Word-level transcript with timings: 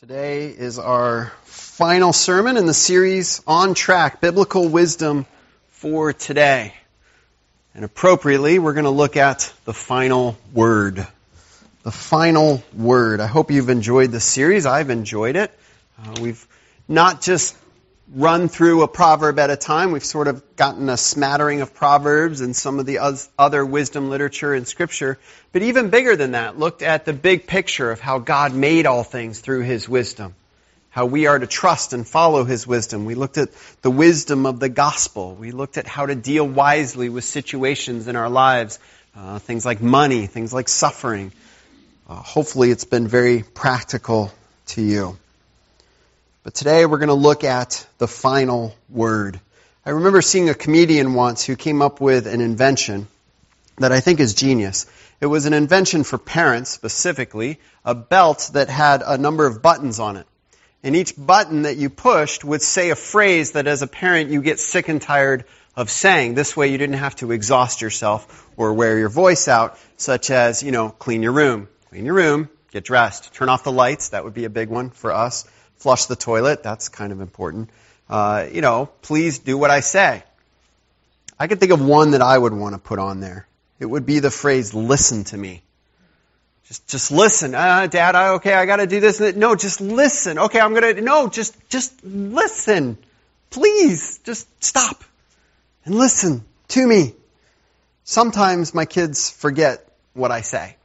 Today 0.00 0.46
is 0.50 0.78
our 0.78 1.32
final 1.42 2.12
sermon 2.12 2.56
in 2.56 2.66
the 2.66 2.74
series 2.74 3.42
On 3.48 3.74
Track 3.74 4.20
Biblical 4.20 4.68
Wisdom 4.68 5.26
for 5.70 6.12
Today. 6.12 6.72
And 7.74 7.84
appropriately, 7.84 8.60
we're 8.60 8.74
going 8.74 8.84
to 8.84 8.90
look 8.90 9.16
at 9.16 9.52
the 9.64 9.74
final 9.74 10.38
word. 10.52 11.04
The 11.82 11.90
final 11.90 12.62
word. 12.76 13.18
I 13.18 13.26
hope 13.26 13.50
you've 13.50 13.70
enjoyed 13.70 14.12
the 14.12 14.20
series. 14.20 14.66
I've 14.66 14.90
enjoyed 14.90 15.34
it. 15.34 15.50
Uh, 16.00 16.14
we've 16.20 16.46
not 16.86 17.20
just 17.20 17.56
run 18.14 18.48
through 18.48 18.82
a 18.82 18.88
proverb 18.88 19.38
at 19.38 19.50
a 19.50 19.56
time. 19.56 19.92
We've 19.92 20.04
sort 20.04 20.28
of 20.28 20.56
gotten 20.56 20.88
a 20.88 20.96
smattering 20.96 21.60
of 21.60 21.74
proverbs 21.74 22.40
and 22.40 22.56
some 22.56 22.78
of 22.78 22.86
the 22.86 22.98
other 23.38 23.64
wisdom 23.64 24.08
literature 24.08 24.54
in 24.54 24.64
scripture. 24.64 25.18
But 25.52 25.62
even 25.62 25.90
bigger 25.90 26.16
than 26.16 26.32
that, 26.32 26.58
looked 26.58 26.82
at 26.82 27.04
the 27.04 27.12
big 27.12 27.46
picture 27.46 27.90
of 27.90 28.00
how 28.00 28.18
God 28.18 28.54
made 28.54 28.86
all 28.86 29.04
things 29.04 29.40
through 29.40 29.62
his 29.62 29.88
wisdom. 29.88 30.34
How 30.90 31.04
we 31.06 31.26
are 31.26 31.38
to 31.38 31.46
trust 31.46 31.92
and 31.92 32.06
follow 32.06 32.44
his 32.44 32.66
wisdom. 32.66 33.04
We 33.04 33.14
looked 33.14 33.36
at 33.36 33.50
the 33.82 33.90
wisdom 33.90 34.46
of 34.46 34.58
the 34.58 34.70
gospel. 34.70 35.34
We 35.34 35.50
looked 35.50 35.76
at 35.76 35.86
how 35.86 36.06
to 36.06 36.14
deal 36.14 36.48
wisely 36.48 37.08
with 37.08 37.24
situations 37.24 38.08
in 38.08 38.16
our 38.16 38.30
lives. 38.30 38.78
Uh, 39.16 39.38
things 39.38 39.66
like 39.66 39.82
money, 39.82 40.26
things 40.26 40.52
like 40.52 40.68
suffering. 40.68 41.32
Uh, 42.08 42.14
hopefully 42.14 42.70
it's 42.70 42.84
been 42.84 43.08
very 43.08 43.42
practical 43.42 44.32
to 44.66 44.82
you. 44.82 45.18
But 46.48 46.54
today 46.54 46.86
we're 46.86 46.96
going 46.96 47.08
to 47.08 47.14
look 47.14 47.44
at 47.44 47.86
the 47.98 48.08
final 48.08 48.74
word. 48.88 49.38
I 49.84 49.90
remember 49.90 50.22
seeing 50.22 50.48
a 50.48 50.54
comedian 50.54 51.12
once 51.12 51.44
who 51.44 51.56
came 51.56 51.82
up 51.82 52.00
with 52.00 52.26
an 52.26 52.40
invention 52.40 53.06
that 53.76 53.92
I 53.92 54.00
think 54.00 54.18
is 54.18 54.32
genius. 54.32 54.86
It 55.20 55.26
was 55.26 55.44
an 55.44 55.52
invention 55.52 56.04
for 56.04 56.16
parents 56.16 56.70
specifically, 56.70 57.60
a 57.84 57.94
belt 57.94 58.52
that 58.54 58.70
had 58.70 59.02
a 59.04 59.18
number 59.18 59.44
of 59.44 59.60
buttons 59.60 60.00
on 60.00 60.16
it. 60.16 60.26
And 60.82 60.96
each 60.96 61.12
button 61.18 61.64
that 61.64 61.76
you 61.76 61.90
pushed 61.90 62.44
would 62.44 62.62
say 62.62 62.88
a 62.88 62.96
phrase 62.96 63.52
that 63.52 63.66
as 63.66 63.82
a 63.82 63.86
parent 63.86 64.30
you 64.30 64.40
get 64.40 64.58
sick 64.58 64.88
and 64.88 65.02
tired 65.02 65.44
of 65.76 65.90
saying. 65.90 66.32
This 66.32 66.56
way 66.56 66.68
you 66.68 66.78
didn't 66.78 66.96
have 66.96 67.16
to 67.16 67.30
exhaust 67.30 67.82
yourself 67.82 68.48
or 68.56 68.72
wear 68.72 68.98
your 68.98 69.10
voice 69.10 69.48
out, 69.48 69.78
such 69.98 70.30
as, 70.30 70.62
you 70.62 70.72
know, 70.72 70.88
clean 70.88 71.22
your 71.22 71.32
room. 71.32 71.68
Clean 71.90 72.06
your 72.06 72.14
room, 72.14 72.48
get 72.70 72.84
dressed, 72.84 73.34
turn 73.34 73.50
off 73.50 73.64
the 73.64 73.70
lights, 73.70 74.08
that 74.08 74.24
would 74.24 74.32
be 74.32 74.46
a 74.46 74.50
big 74.50 74.70
one 74.70 74.88
for 74.88 75.12
us 75.12 75.44
flush 75.78 76.06
the 76.06 76.16
toilet. 76.16 76.62
That's 76.62 76.88
kind 76.88 77.12
of 77.12 77.20
important. 77.20 77.70
Uh, 78.08 78.46
you 78.52 78.60
know, 78.60 78.90
please 79.02 79.38
do 79.38 79.56
what 79.56 79.70
I 79.70 79.80
say. 79.80 80.22
I 81.38 81.46
could 81.46 81.60
think 81.60 81.72
of 81.72 81.80
one 81.80 82.12
that 82.12 82.22
I 82.22 82.36
would 82.36 82.52
want 82.52 82.74
to 82.74 82.78
put 82.78 82.98
on 82.98 83.20
there. 83.20 83.46
It 83.78 83.86
would 83.86 84.06
be 84.06 84.18
the 84.18 84.30
phrase, 84.30 84.74
listen 84.74 85.24
to 85.24 85.36
me. 85.36 85.62
Just, 86.66 86.86
just 86.88 87.10
listen. 87.12 87.54
Uh, 87.54 87.86
Dad, 87.86 88.14
I, 88.14 88.28
okay, 88.34 88.52
I 88.52 88.66
gotta 88.66 88.86
do 88.86 89.00
this. 89.00 89.20
No, 89.20 89.54
just 89.54 89.80
listen. 89.80 90.38
Okay, 90.38 90.60
I'm 90.60 90.74
gonna, 90.74 91.00
no, 91.00 91.28
just, 91.28 91.56
just 91.70 92.04
listen. 92.04 92.98
Please, 93.50 94.18
just 94.24 94.46
stop 94.62 95.02
and 95.84 95.94
listen 95.94 96.44
to 96.68 96.86
me. 96.86 97.14
Sometimes 98.04 98.74
my 98.74 98.84
kids 98.84 99.30
forget 99.30 99.86
what 100.12 100.30
I 100.30 100.42
say. 100.42 100.76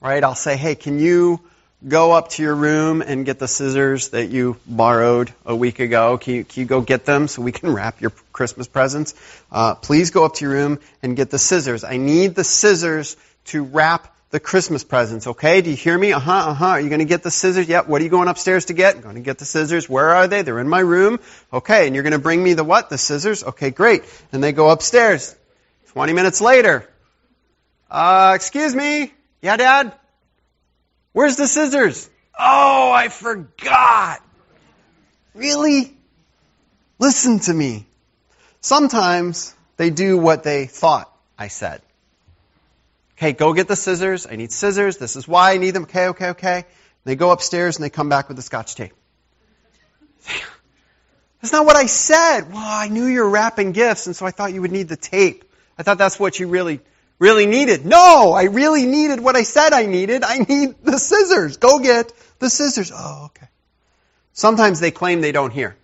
Right? 0.00 0.22
I'll 0.22 0.34
say, 0.34 0.56
hey, 0.56 0.74
can 0.74 0.98
you 0.98 1.40
go 1.86 2.12
up 2.12 2.30
to 2.30 2.42
your 2.42 2.54
room 2.54 3.02
and 3.02 3.24
get 3.26 3.38
the 3.38 3.48
scissors 3.48 4.10
that 4.10 4.26
you 4.26 4.56
borrowed 4.66 5.32
a 5.44 5.54
week 5.54 5.78
ago? 5.78 6.18
Can 6.18 6.34
you, 6.34 6.44
can 6.44 6.60
you 6.60 6.66
go 6.66 6.80
get 6.80 7.04
them 7.04 7.28
so 7.28 7.42
we 7.42 7.52
can 7.52 7.72
wrap 7.72 8.00
your 8.00 8.12
Christmas 8.32 8.66
presents? 8.66 9.14
Uh, 9.52 9.74
please 9.74 10.10
go 10.10 10.24
up 10.24 10.34
to 10.34 10.44
your 10.44 10.54
room 10.54 10.78
and 11.02 11.16
get 11.16 11.30
the 11.30 11.38
scissors. 11.38 11.84
I 11.84 11.96
need 11.96 12.34
the 12.34 12.44
scissors 12.44 13.16
to 13.46 13.62
wrap 13.62 14.12
the 14.30 14.40
Christmas 14.40 14.82
presents, 14.82 15.26
okay? 15.28 15.60
Do 15.60 15.70
you 15.70 15.76
hear 15.76 15.96
me? 15.96 16.12
Uh-huh, 16.12 16.32
uh-huh. 16.32 16.66
Are 16.66 16.80
you 16.80 16.88
going 16.88 16.98
to 16.98 17.04
get 17.04 17.22
the 17.22 17.30
scissors? 17.30 17.68
Yep. 17.68 17.88
What 17.88 18.00
are 18.00 18.04
you 18.04 18.10
going 18.10 18.28
upstairs 18.28 18.66
to 18.66 18.72
get? 18.72 18.96
I'm 18.96 19.02
going 19.02 19.14
to 19.14 19.20
get 19.20 19.38
the 19.38 19.44
scissors. 19.44 19.88
Where 19.88 20.10
are 20.10 20.26
they? 20.26 20.42
They're 20.42 20.58
in 20.58 20.68
my 20.68 20.80
room. 20.80 21.20
Okay. 21.52 21.86
And 21.86 21.94
you're 21.94 22.02
going 22.02 22.12
to 22.12 22.18
bring 22.18 22.42
me 22.42 22.54
the 22.54 22.64
what? 22.64 22.90
The 22.90 22.98
scissors? 22.98 23.44
Okay, 23.44 23.70
great. 23.70 24.02
And 24.32 24.42
they 24.42 24.52
go 24.52 24.68
upstairs. 24.68 25.36
20 25.92 26.12
minutes 26.12 26.40
later. 26.40 26.88
Uh, 27.88 28.32
excuse 28.34 28.74
me? 28.74 29.12
Yeah, 29.42 29.56
Dad? 29.56 29.92
Where's 31.16 31.36
the 31.36 31.46
scissors? 31.46 32.10
Oh, 32.38 32.92
I 32.92 33.08
forgot. 33.08 34.20
Really? 35.34 35.96
Listen 36.98 37.38
to 37.38 37.54
me. 37.54 37.86
Sometimes 38.60 39.54
they 39.78 39.88
do 39.88 40.18
what 40.18 40.42
they 40.42 40.66
thought 40.66 41.10
I 41.38 41.48
said. 41.48 41.80
Okay, 43.16 43.32
go 43.32 43.54
get 43.54 43.66
the 43.66 43.76
scissors. 43.76 44.26
I 44.30 44.36
need 44.36 44.52
scissors. 44.52 44.98
This 44.98 45.16
is 45.16 45.26
why 45.26 45.52
I 45.52 45.56
need 45.56 45.70
them. 45.70 45.84
Okay, 45.84 46.08
okay, 46.08 46.28
okay. 46.28 46.64
They 47.04 47.16
go 47.16 47.30
upstairs 47.30 47.76
and 47.76 47.84
they 47.84 47.88
come 47.88 48.10
back 48.10 48.28
with 48.28 48.36
the 48.36 48.42
scotch 48.42 48.74
tape. 48.74 48.92
That's 51.40 51.50
not 51.50 51.64
what 51.64 51.76
I 51.76 51.86
said. 51.86 52.52
Well, 52.52 52.58
I 52.62 52.88
knew 52.88 53.06
you 53.06 53.22
were 53.22 53.30
wrapping 53.30 53.72
gifts, 53.72 54.06
and 54.06 54.14
so 54.14 54.26
I 54.26 54.32
thought 54.32 54.52
you 54.52 54.60
would 54.60 54.70
need 54.70 54.88
the 54.88 54.98
tape. 54.98 55.50
I 55.78 55.82
thought 55.82 55.96
that's 55.96 56.20
what 56.20 56.38
you 56.38 56.48
really 56.48 56.80
really 57.18 57.46
needed. 57.46 57.86
No, 57.86 58.32
I 58.32 58.44
really 58.44 58.86
needed 58.86 59.20
what 59.20 59.36
I 59.36 59.42
said 59.42 59.72
I 59.72 59.86
needed. 59.86 60.22
I 60.22 60.38
need 60.38 60.76
the 60.82 60.98
scissors. 60.98 61.56
Go 61.56 61.78
get 61.78 62.12
the 62.38 62.50
scissors. 62.50 62.92
Oh, 62.94 63.26
okay. 63.26 63.48
Sometimes 64.32 64.80
they 64.80 64.90
claim 64.90 65.20
they 65.20 65.32
don't 65.32 65.52
hear. 65.52 65.76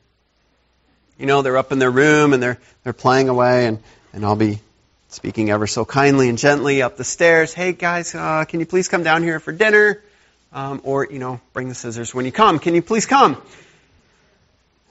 You 1.19 1.27
know, 1.27 1.43
they're 1.43 1.57
up 1.57 1.73
in 1.73 1.79
their 1.79 1.91
room 1.91 2.33
and 2.33 2.43
they're, 2.43 2.59
they're 2.85 2.93
playing 2.93 3.29
away 3.29 3.67
and, 3.67 3.79
and 4.13 4.25
I'll 4.25 4.37
be 4.37 4.61
speaking 5.09 5.51
ever 5.51 5.67
so 5.67 5.85
kindly 5.85 6.29
and 6.29 6.39
gently 6.39 6.83
up 6.83 6.97
the 6.97 7.05
stairs. 7.05 7.53
Hey 7.53 7.73
guys, 7.73 8.15
uh, 8.15 8.45
can 8.47 8.61
you 8.61 8.67
please 8.67 8.89
come 8.89 9.03
down 9.03 9.23
here 9.23 9.41
for 9.41 9.53
dinner? 9.53 10.03
Um, 10.53 10.83
or, 10.85 11.07
you 11.11 11.19
know, 11.19 11.41
bring 11.55 11.69
the 11.71 11.75
scissors 11.75 12.15
when 12.15 12.27
you 12.27 12.33
come. 12.33 12.59
Can 12.59 12.75
you 12.75 12.83
please 12.83 13.07
come? 13.07 13.41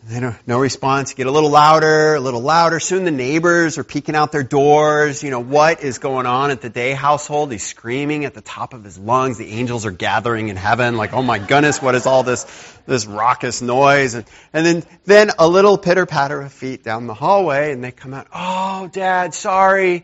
Know, 0.10 0.36
no 0.48 0.60
response. 0.60 1.14
Get 1.14 1.28
a 1.28 1.32
little 1.32 1.52
louder, 1.52 2.16
a 2.16 2.20
little 2.20 2.42
louder. 2.42 2.80
Soon 2.80 3.04
the 3.04 3.12
neighbors 3.12 3.78
are 3.78 3.84
peeking 3.84 4.16
out 4.16 4.32
their 4.32 4.44
doors. 4.44 5.22
You 5.24 5.30
know, 5.30 5.40
what 5.40 5.84
is 5.84 6.00
going 6.00 6.26
on 6.26 6.50
at 6.50 6.62
the 6.62 6.70
day 6.70 6.94
household? 6.94 7.52
He's 7.52 7.64
screaming 7.64 8.26
at 8.26 8.34
the 8.34 8.42
top 8.42 8.74
of 8.74 8.84
his 8.84 8.98
lungs. 8.98 9.38
The 9.38 9.48
angels 9.48 9.86
are 9.86 9.92
gathering 9.92 10.50
in 10.50 10.56
heaven. 10.56 10.98
Like, 10.98 11.14
oh 11.14 11.22
my 11.22 11.38
goodness, 11.38 11.82
what 11.82 11.94
is 11.94 12.08
all 12.08 12.24
this, 12.24 12.46
this 12.88 13.06
raucous 13.06 13.62
noise? 13.62 14.16
And, 14.16 14.26
and 14.54 14.66
then, 14.66 14.84
then 15.06 15.32
a 15.38 15.48
little 15.48 15.78
pitter 15.78 16.08
patter 16.08 16.42
of 16.42 16.52
feet 16.52 16.84
down 16.84 17.06
the 17.06 17.14
hallway 17.14 17.72
and 17.72 17.84
they 17.84 17.92
come 17.92 18.16
out. 18.16 18.28
Oh, 18.34 18.90
dad, 18.92 19.36
sorry. 19.36 20.04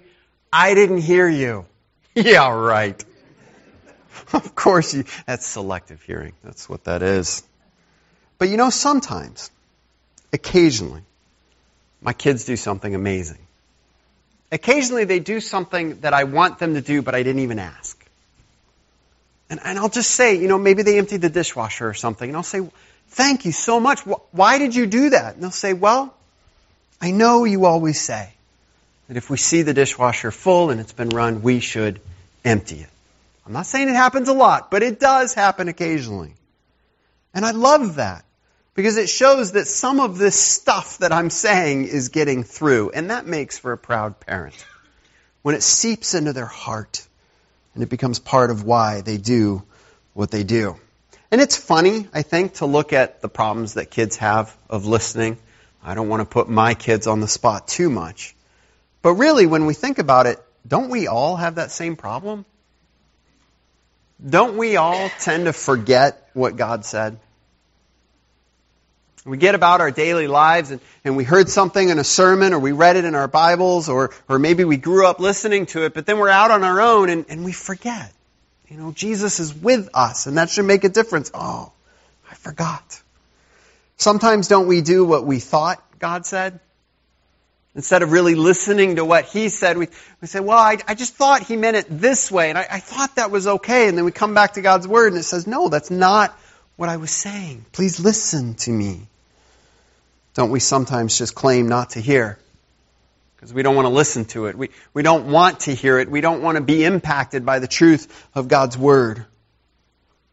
I 0.54 0.76
didn't 0.76 1.00
hear 1.00 1.28
you. 1.28 1.66
yeah, 2.16 2.52
right. 2.52 3.04
of 4.34 4.54
course 4.54 4.94
you, 4.94 5.06
that's 5.26 5.46
selective 5.46 6.04
hearing. 6.04 6.34
That's 6.44 6.70
what 6.70 6.84
that 6.84 7.02
is. 7.02 7.44
But 8.38 8.50
you 8.50 8.58
know, 8.58 8.70
sometimes, 8.70 9.50
occasionally, 10.34 11.02
my 12.02 12.14
kids 12.14 12.46
do 12.46 12.56
something 12.56 12.94
amazing. 12.94 13.40
Occasionally, 14.52 15.04
they 15.04 15.20
do 15.20 15.40
something 15.40 16.00
that 16.02 16.14
I 16.14 16.24
want 16.24 16.60
them 16.60 16.76
to 16.76 16.82
do, 16.82 17.02
but 17.02 17.16
I 17.16 17.24
didn't 17.24 17.42
even 17.42 17.60
ask. 17.60 17.98
And, 19.50 19.60
and 19.64 19.78
I'll 19.78 19.90
just 19.90 20.12
say, 20.12 20.36
you 20.36 20.48
know, 20.48 20.58
maybe 20.58 20.84
they 20.84 20.98
emptied 20.98 21.22
the 21.22 21.30
dishwasher 21.30 21.88
or 21.88 21.94
something, 21.94 22.30
and 22.30 22.36
I'll 22.36 22.44
say, 22.44 22.62
thank 23.10 23.46
you 23.46 23.52
so 23.52 23.80
much. 23.80 24.02
Why 24.32 24.58
did 24.58 24.76
you 24.76 24.86
do 24.86 25.10
that? 25.12 25.36
And 25.36 25.44
they'll 25.44 25.52
say, 25.52 25.74
well, 25.74 26.14
I 27.02 27.12
know 27.12 27.44
you 27.44 27.66
always 27.66 28.00
say 28.00 28.34
that 29.08 29.18
if 29.18 29.30
we 29.30 29.38
see 29.38 29.62
the 29.62 29.74
dishwasher 29.74 30.32
full 30.32 30.70
and 30.70 30.80
it's 30.80 30.94
been 30.94 31.10
run, 31.10 31.42
we 31.42 31.60
should 31.60 32.00
empty 32.44 32.82
it. 32.82 32.90
I'm 33.46 33.54
not 33.54 33.66
saying 33.66 33.88
it 33.88 33.96
happens 33.96 34.28
a 34.28 34.34
lot, 34.34 34.70
but 34.70 34.84
it 34.84 35.00
does 35.00 35.34
happen 35.34 35.70
occasionally. 35.70 36.34
And 37.34 37.46
I 37.46 37.52
love 37.52 37.96
that. 37.96 38.26
Because 38.78 38.98
it 38.98 39.10
shows 39.10 39.54
that 39.54 39.66
some 39.66 40.00
of 40.00 40.20
this 40.20 40.40
stuff 40.40 41.00
that 41.00 41.12
I'm 41.12 41.32
saying 41.32 41.86
is 41.86 42.10
getting 42.10 42.44
through. 42.44 42.92
And 42.92 43.10
that 43.10 43.26
makes 43.26 43.58
for 43.58 43.72
a 43.72 43.78
proud 43.78 44.20
parent. 44.20 44.54
When 45.42 45.56
it 45.56 45.64
seeps 45.64 46.14
into 46.14 46.32
their 46.32 46.46
heart 46.46 47.04
and 47.74 47.82
it 47.82 47.90
becomes 47.90 48.20
part 48.20 48.52
of 48.52 48.66
why 48.66 49.02
they 49.02 49.18
do 49.18 49.64
what 50.14 50.30
they 50.30 50.44
do. 50.44 50.76
And 51.32 51.42
it's 51.42 51.58
funny, 51.58 52.08
I 52.14 52.22
think, 52.22 52.54
to 52.56 52.68
look 52.68 52.94
at 52.94 53.20
the 53.20 53.28
problems 53.28 53.74
that 53.74 53.90
kids 53.90 54.18
have 54.18 54.56
of 54.70 54.86
listening. 54.86 55.40
I 55.84 55.96
don't 55.96 56.08
want 56.08 56.22
to 56.22 56.32
put 56.32 56.48
my 56.48 56.76
kids 56.76 57.08
on 57.08 57.20
the 57.20 57.28
spot 57.28 57.68
too 57.68 57.90
much. 57.90 58.36
But 59.02 59.14
really, 59.14 59.48
when 59.48 59.66
we 59.66 59.74
think 59.74 59.98
about 59.98 60.28
it, 60.28 60.40
don't 60.68 60.90
we 60.90 61.08
all 61.08 61.36
have 61.36 61.56
that 61.56 61.72
same 61.72 61.96
problem? 61.96 62.46
Don't 64.24 64.56
we 64.56 64.76
all 64.78 65.10
tend 65.20 65.46
to 65.46 65.54
forget 65.54 66.30
what 66.34 66.58
God 66.58 66.86
said? 66.86 67.18
We 69.28 69.38
get 69.38 69.56
about 69.56 69.82
our 69.82 69.92
daily 69.92 70.28
lives 70.28 70.72
and, 70.72 70.80
and 71.04 71.18
we 71.18 71.26
heard 71.26 71.50
something 71.50 71.90
in 71.90 72.00
a 72.00 72.04
sermon 72.04 72.54
or 72.54 72.60
we 72.60 72.72
read 72.72 72.96
it 72.96 73.04
in 73.04 73.14
our 73.14 73.28
Bibles 73.28 73.90
or, 73.90 74.12
or 74.30 74.40
maybe 74.40 74.64
we 74.64 74.78
grew 74.78 75.06
up 75.06 75.20
listening 75.20 75.66
to 75.68 75.84
it, 75.84 75.94
but 75.94 76.06
then 76.06 76.18
we're 76.18 76.30
out 76.30 76.50
on 76.50 76.64
our 76.64 76.80
own 76.80 77.10
and, 77.10 77.26
and 77.28 77.44
we 77.44 77.52
forget. 77.52 78.14
You 78.70 78.78
know, 78.78 78.94
Jesus 78.94 79.42
is 79.42 79.54
with 79.54 79.90
us 79.94 80.28
and 80.28 80.38
that 80.38 80.50
should 80.50 80.64
make 80.64 80.86
a 80.86 80.90
difference. 80.90 81.30
Oh, 81.34 81.74
I 82.32 82.36
forgot. 82.36 83.02
Sometimes 83.98 84.48
don't 84.48 84.68
we 84.68 84.82
do 84.82 85.04
what 85.04 85.26
we 85.26 85.40
thought 85.40 85.84
God 86.00 86.26
said? 86.26 86.62
Instead 87.76 88.04
of 88.04 88.12
really 88.14 88.36
listening 88.36 88.96
to 88.96 89.04
what 89.04 89.26
He 89.26 89.50
said, 89.50 89.78
we, 89.78 89.90
we 90.22 90.28
say, 90.28 90.40
well, 90.40 90.58
I, 90.58 90.78
I 90.88 90.96
just 90.96 91.16
thought 91.16 91.44
He 91.44 91.58
meant 91.58 91.76
it 91.76 91.88
this 91.90 92.32
way 92.32 92.50
and 92.50 92.58
I, 92.58 92.66
I 92.72 92.80
thought 92.80 93.18
that 93.18 93.30
was 93.30 93.46
okay. 93.46 93.90
And 93.90 93.98
then 93.98 94.06
we 94.06 94.12
come 94.12 94.34
back 94.34 94.54
to 94.54 94.62
God's 94.62 94.88
Word 94.88 95.12
and 95.12 95.20
it 95.20 95.24
says, 95.24 95.48
no, 95.48 95.68
that's 95.68 95.92
not 95.92 96.38
what 96.78 96.88
I 96.88 96.96
was 96.96 97.12
saying. 97.12 97.66
Please 97.74 98.00
listen 98.00 98.54
to 98.56 98.72
me. 98.72 99.08
Don't 100.38 100.52
we 100.52 100.60
sometimes 100.60 101.18
just 101.18 101.34
claim 101.34 101.68
not 101.68 101.90
to 101.92 102.00
hear? 102.00 102.38
Because 103.36 103.52
we 103.52 103.64
don't 103.64 103.76
want 103.76 103.88
to 103.88 103.90
listen 103.90 104.26
to 104.26 104.46
it. 104.46 104.56
We, 104.56 104.70
we 104.94 105.02
don't 105.02 105.32
want 105.32 105.62
to 105.62 105.74
hear 105.74 105.98
it. 105.98 106.12
We 106.12 106.22
don't 106.22 106.44
want 106.44 106.58
to 106.58 106.64
be 106.64 106.86
impacted 106.86 107.44
by 107.44 107.58
the 107.58 107.66
truth 107.68 108.08
of 108.36 108.48
God's 108.48 108.78
Word. 108.78 109.26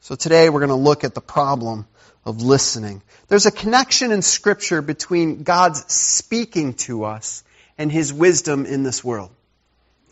So 0.00 0.14
today 0.14 0.50
we're 0.50 0.60
going 0.60 0.68
to 0.68 0.74
look 0.74 1.04
at 1.04 1.14
the 1.14 1.22
problem 1.22 1.86
of 2.26 2.42
listening. 2.42 3.00
There's 3.28 3.46
a 3.46 3.50
connection 3.50 4.12
in 4.12 4.20
Scripture 4.20 4.82
between 4.82 5.42
God's 5.42 5.90
speaking 5.90 6.74
to 6.84 7.04
us 7.04 7.42
and 7.78 7.90
His 7.90 8.12
wisdom 8.12 8.66
in 8.66 8.82
this 8.82 9.02
world. 9.02 9.30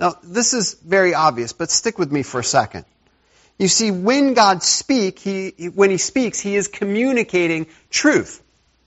Now, 0.01 0.15
this 0.23 0.55
is 0.55 0.73
very 0.73 1.13
obvious, 1.13 1.53
but 1.53 1.71
stick 1.71 1.99
with 1.99 2.11
me 2.11 2.23
for 2.23 2.41
a 2.41 2.45
second. 2.45 2.87
You 3.59 3.69
see, 3.69 3.91
when 3.91 4.33
God 4.33 4.63
speak, 4.63 5.19
he, 5.19 5.51
when 5.75 5.91
He 5.91 5.99
speaks, 5.99 6.41
He 6.41 6.57
is 6.57 6.69
communicating 6.69 7.67
truth. 7.91 8.43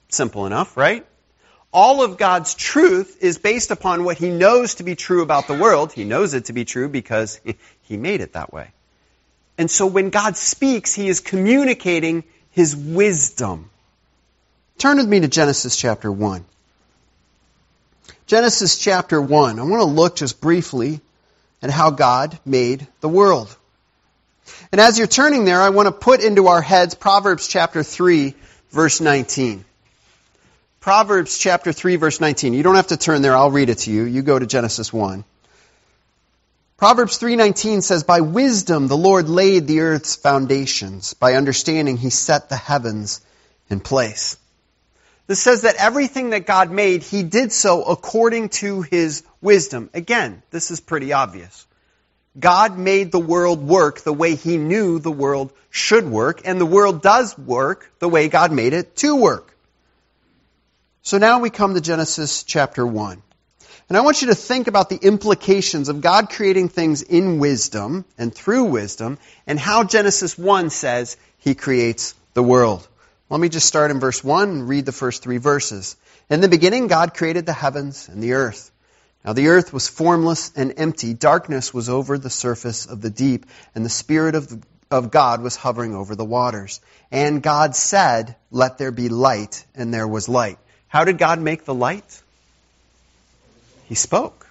Simple 0.09 0.45
enough, 0.45 0.77
right? 0.77 1.05
All 1.73 2.03
of 2.03 2.17
God's 2.17 2.53
truth 2.53 3.17
is 3.21 3.37
based 3.37 3.71
upon 3.71 4.05
what 4.05 4.17
He 4.17 4.29
knows 4.29 4.75
to 4.75 4.83
be 4.83 4.95
true 4.95 5.21
about 5.21 5.47
the 5.47 5.53
world. 5.53 5.91
He 5.91 6.05
knows 6.05 6.33
it 6.33 6.45
to 6.45 6.53
be 6.53 6.63
true 6.63 6.87
because 6.87 7.39
He 7.81 7.97
made 7.97 8.21
it 8.21 8.33
that 8.33 8.53
way. 8.53 8.71
And 9.57 9.69
so 9.69 9.85
when 9.85 10.09
God 10.09 10.37
speaks, 10.37 10.93
He 10.93 11.07
is 11.07 11.19
communicating 11.19 12.23
His 12.51 12.75
wisdom. 12.75 13.69
Turn 14.77 14.97
with 14.97 15.07
me 15.07 15.19
to 15.21 15.27
Genesis 15.27 15.75
chapter 15.75 16.11
1. 16.11 16.45
Genesis 18.27 18.77
chapter 18.77 19.21
1. 19.21 19.59
I 19.59 19.63
want 19.63 19.81
to 19.81 19.85
look 19.85 20.15
just 20.15 20.41
briefly 20.41 21.01
at 21.61 21.69
how 21.69 21.91
God 21.91 22.37
made 22.45 22.87
the 23.01 23.09
world. 23.09 23.55
And 24.71 24.81
as 24.81 24.97
you're 24.97 25.07
turning 25.07 25.45
there, 25.45 25.61
I 25.61 25.69
want 25.69 25.87
to 25.87 25.91
put 25.91 26.21
into 26.21 26.47
our 26.47 26.61
heads 26.61 26.95
Proverbs 26.95 27.47
chapter 27.47 27.83
3, 27.83 28.33
verse 28.71 29.01
19. 29.01 29.65
Proverbs 30.85 31.39
chapter 31.39 31.73
3, 31.73 31.95
verse 31.95 32.21
19. 32.21 32.53
You 32.53 32.61
don't 32.61 32.75
have 32.75 32.93
to 32.93 32.95
turn 32.95 33.23
there, 33.23 33.35
I'll 33.35 33.49
read 33.49 33.69
it 33.69 33.79
to 33.79 33.91
you. 33.91 34.03
You 34.03 34.21
go 34.21 34.37
to 34.37 34.45
Genesis 34.45 34.93
1. 34.93 35.23
Proverbs 36.77 37.17
3:19 37.17 37.81
says 37.81 38.03
by 38.03 38.21
wisdom 38.21 38.87
the 38.87 38.95
Lord 38.95 39.27
laid 39.27 39.65
the 39.65 39.79
earth's 39.79 40.15
foundations 40.15 41.15
by 41.15 41.33
understanding 41.33 41.97
he 41.97 42.11
set 42.11 42.49
the 42.49 42.55
heavens 42.55 43.21
in 43.67 43.79
place. 43.79 44.37
This 45.25 45.41
says 45.41 45.61
that 45.61 45.77
everything 45.77 46.29
that 46.29 46.45
God 46.45 46.69
made 46.69 47.01
he 47.01 47.23
did 47.23 47.51
so 47.51 47.83
according 47.83 48.49
to 48.61 48.83
his 48.83 49.23
wisdom. 49.41 49.89
Again, 49.95 50.43
this 50.51 50.69
is 50.69 50.81
pretty 50.81 51.13
obvious. 51.13 51.65
God 52.39 52.77
made 52.77 53.11
the 53.11 53.27
world 53.33 53.67
work 53.67 54.01
the 54.01 54.13
way 54.13 54.35
he 54.35 54.57
knew 54.59 54.99
the 54.99 55.09
world 55.11 55.51
should 55.71 56.07
work 56.07 56.43
and 56.45 56.61
the 56.61 56.73
world 56.77 57.01
does 57.01 57.35
work 57.39 57.91
the 57.97 58.07
way 58.07 58.29
God 58.29 58.51
made 58.51 58.73
it 58.73 58.95
to 58.97 59.15
work. 59.15 59.54
So 61.05 61.19
now 61.19 61.37
we 61.37 61.51
come 61.51 61.75
to 61.75 61.81
Genesis 61.81 62.41
chapter 62.41 62.83
1. 62.83 63.21
And 63.89 63.95
I 63.95 64.01
want 64.01 64.23
you 64.23 64.29
to 64.29 64.33
think 64.33 64.65
about 64.65 64.89
the 64.89 64.97
implications 64.97 65.87
of 65.87 66.01
God 66.01 66.31
creating 66.31 66.69
things 66.69 67.03
in 67.03 67.37
wisdom 67.37 68.05
and 68.17 68.33
through 68.33 68.63
wisdom 68.63 69.19
and 69.45 69.59
how 69.59 69.83
Genesis 69.83 70.35
1 70.35 70.71
says 70.71 71.15
he 71.37 71.53
creates 71.53 72.15
the 72.33 72.41
world. 72.41 72.87
Let 73.29 73.39
me 73.39 73.49
just 73.49 73.67
start 73.67 73.91
in 73.91 73.99
verse 73.99 74.23
1 74.23 74.49
and 74.49 74.67
read 74.67 74.87
the 74.87 74.91
first 74.91 75.21
three 75.21 75.37
verses. 75.37 75.95
In 76.27 76.41
the 76.41 76.49
beginning, 76.49 76.87
God 76.87 77.13
created 77.13 77.45
the 77.45 77.53
heavens 77.53 78.09
and 78.09 78.19
the 78.19 78.33
earth. 78.33 78.71
Now 79.23 79.33
the 79.33 79.49
earth 79.49 79.71
was 79.71 79.87
formless 79.87 80.53
and 80.55 80.73
empty. 80.75 81.13
Darkness 81.13 81.71
was 81.71 81.87
over 81.87 82.17
the 82.17 82.31
surface 82.31 82.87
of 82.87 83.01
the 83.01 83.11
deep, 83.11 83.45
and 83.75 83.85
the 83.85 83.89
Spirit 83.89 84.33
of, 84.33 84.47
the, 84.47 84.59
of 84.89 85.11
God 85.11 85.43
was 85.43 85.55
hovering 85.55 85.93
over 85.93 86.15
the 86.15 86.25
waters. 86.25 86.81
And 87.11 87.43
God 87.43 87.75
said, 87.75 88.35
Let 88.49 88.79
there 88.79 88.91
be 88.91 89.07
light, 89.07 89.63
and 89.75 89.93
there 89.93 90.07
was 90.07 90.27
light. 90.27 90.57
How 90.95 91.03
did 91.03 91.17
God 91.17 91.41
make 91.41 91.65
the 91.65 91.73
light? 91.73 92.21
He 93.89 93.95
spoke. 93.95 94.47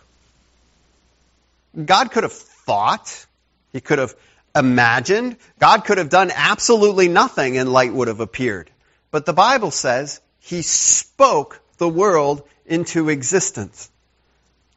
God 1.83 2.11
could 2.11 2.23
have 2.23 2.35
thought. 2.35 3.25
He 3.73 3.81
could 3.81 3.99
have 3.99 4.15
imagined. 4.55 5.39
God 5.59 5.87
could 5.87 5.97
have 5.97 6.11
done 6.11 6.31
absolutely 6.35 7.09
nothing 7.09 7.57
and 7.57 7.73
light 7.73 7.95
would 7.95 8.09
have 8.09 8.21
appeared. 8.21 8.71
But 9.11 9.25
the 9.25 9.33
Bible 9.33 9.71
says 9.71 10.21
he 10.39 10.61
spoke 10.61 11.63
the 11.79 11.89
world 11.89 12.43
into 12.67 13.09
existence. 13.09 13.91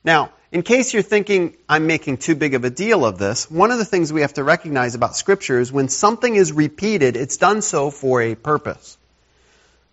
Now, 0.06 0.32
in 0.54 0.64
case 0.64 0.94
you're 0.94 1.04
thinking 1.04 1.58
I'm 1.68 1.86
making 1.86 2.20
too 2.20 2.36
big 2.36 2.54
of 2.54 2.64
a 2.64 2.70
deal 2.70 3.04
of 3.04 3.18
this, 3.18 3.52
one 3.52 3.72
of 3.72 3.78
the 3.78 3.84
things 3.84 4.14
we 4.14 4.22
have 4.22 4.36
to 4.36 4.44
recognize 4.46 4.96
about 4.96 5.18
Scripture 5.18 5.60
is 5.60 5.70
when 5.70 5.90
something 5.90 6.34
is 6.34 6.54
repeated, 6.54 7.18
it's 7.18 7.36
done 7.36 7.62
so 7.62 7.92
for 7.92 8.22
a 8.22 8.36
purpose. 8.36 8.98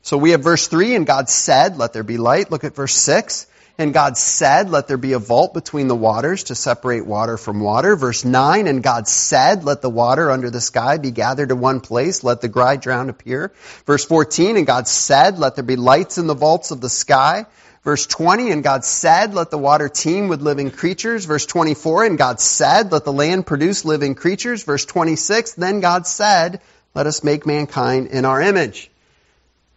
So 0.05 0.19
we 0.19 0.31
have 0.31 0.43
verse 0.43 0.69
3, 0.69 0.95
and 0.95 1.06
God 1.06 1.31
said, 1.31 1.79
Let 1.79 1.95
there 1.95 2.03
be 2.03 2.19
light. 2.19 2.51
Look 2.51 2.62
at 2.62 2.77
verse 2.77 2.95
6. 2.95 3.47
And 3.77 3.93
God 3.93 4.17
said, 4.17 4.71
let 4.71 4.87
there 4.87 4.97
be 4.97 5.15
a 5.15 5.19
vault 5.19 5.53
between 5.53 5.89
the 5.89 5.97
waters 5.97 6.45
to 6.45 6.55
separate 6.55 7.05
water 7.05 7.37
from 7.37 7.59
water. 7.59 7.97
Verse 7.97 8.25
9, 8.25 8.69
and 8.69 8.85
God 8.85 9.09
said, 9.09 9.65
let 9.65 9.83
the 9.83 9.91
water 9.91 10.31
under 10.31 10.49
the 10.49 10.61
sky 10.61 10.99
be 10.99 11.11
gathered 11.11 11.49
to 11.49 11.56
one 11.56 11.81
place, 11.81 12.23
let 12.23 12.41
the 12.41 12.49
dry 12.49 12.77
ground 12.77 13.11
appear. 13.11 13.53
Verse 13.85 14.05
14, 14.05 14.56
and 14.56 14.67
God 14.67 14.87
said, 14.87 15.41
let 15.41 15.56
there 15.56 15.65
be 15.65 15.75
lights 15.75 16.19
in 16.19 16.29
the 16.29 16.35
vaults 16.37 16.71
of 16.71 16.81
the 16.81 16.89
sky. 16.89 17.47
Verse 17.83 18.06
20, 18.06 18.53
and 18.53 18.62
God 18.62 18.85
said, 18.85 19.35
let 19.35 19.51
the 19.51 19.59
water 19.59 19.89
teem 19.89 20.29
with 20.29 20.41
living 20.41 20.71
creatures. 20.71 21.25
Verse 21.25 21.45
24, 21.45 22.05
and 22.05 22.17
God 22.17 22.39
said, 22.39 22.93
let 22.93 23.05
the 23.05 23.12
land 23.12 23.45
produce 23.45 23.85
living 23.85 24.15
creatures. 24.15 24.62
Verse 24.62 24.85
26, 24.85 25.55
then 25.55 25.81
God 25.81 26.06
said, 26.06 26.61
let 26.95 27.09
us 27.09 27.25
make 27.25 27.45
mankind 27.45 28.06
in 28.06 28.25
our 28.25 28.41
image. 28.41 28.93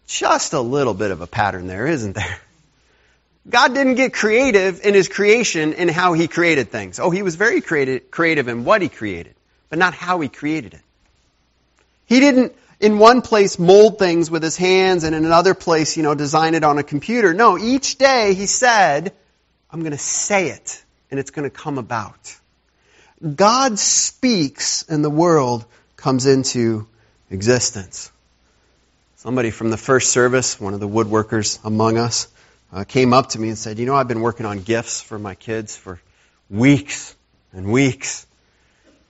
Just 0.07 0.53
a 0.53 0.61
little 0.61 0.93
bit 0.93 1.11
of 1.11 1.21
a 1.21 1.27
pattern 1.27 1.67
there, 1.67 1.85
isn't 1.85 2.13
there? 2.13 2.39
God 3.49 3.73
didn't 3.73 3.95
get 3.95 4.13
creative 4.13 4.85
in 4.85 4.93
his 4.93 5.07
creation 5.07 5.73
in 5.73 5.87
how 5.87 6.13
he 6.13 6.27
created 6.27 6.69
things. 6.69 6.99
Oh, 6.99 7.11
he 7.11 7.21
was 7.21 7.35
very 7.35 7.61
creative, 7.61 8.09
creative 8.11 8.47
in 8.47 8.65
what 8.65 8.81
he 8.81 8.89
created, 8.89 9.35
but 9.69 9.79
not 9.79 9.93
how 9.93 10.19
he 10.19 10.27
created 10.27 10.73
it. 10.73 10.81
He 12.05 12.19
didn't, 12.19 12.53
in 12.79 12.99
one 12.99 13.21
place, 13.21 13.59
mold 13.59 13.99
things 13.99 14.31
with 14.31 14.43
his 14.43 14.57
hands 14.57 15.03
and 15.03 15.15
in 15.15 15.25
another 15.25 15.53
place, 15.53 15.97
you 15.97 16.03
know, 16.03 16.15
design 16.15 16.55
it 16.55 16.63
on 16.63 16.77
a 16.77 16.83
computer. 16.83 17.33
No, 17.33 17.57
each 17.57 17.97
day 17.97 18.33
he 18.33 18.45
said, 18.45 19.13
I'm 19.71 19.79
going 19.81 19.91
to 19.91 19.97
say 19.97 20.49
it 20.49 20.83
and 21.11 21.19
it's 21.19 21.31
going 21.31 21.49
to 21.49 21.55
come 21.55 21.77
about. 21.77 22.35
God 23.35 23.79
speaks 23.79 24.83
and 24.87 25.03
the 25.03 25.09
world 25.09 25.65
comes 25.95 26.25
into 26.25 26.87
existence. 27.29 28.11
Somebody 29.27 29.51
from 29.51 29.71
the 29.71 29.77
first 29.77 30.13
service, 30.13 30.57
one 30.57 30.73
of 30.73 30.79
the 30.79 30.87
woodworkers 30.87 31.59
among 31.65 31.97
us, 31.97 32.29
uh, 32.71 32.85
came 32.85 33.11
up 33.11 33.27
to 33.31 33.39
me 33.41 33.49
and 33.49 33.57
said, 33.57 33.77
You 33.77 33.85
know, 33.85 33.93
I've 33.93 34.07
been 34.07 34.21
working 34.21 34.45
on 34.45 34.61
gifts 34.61 35.01
for 35.01 35.19
my 35.19 35.35
kids 35.35 35.75
for 35.75 35.99
weeks 36.49 37.13
and 37.51 37.69
weeks. 37.69 38.25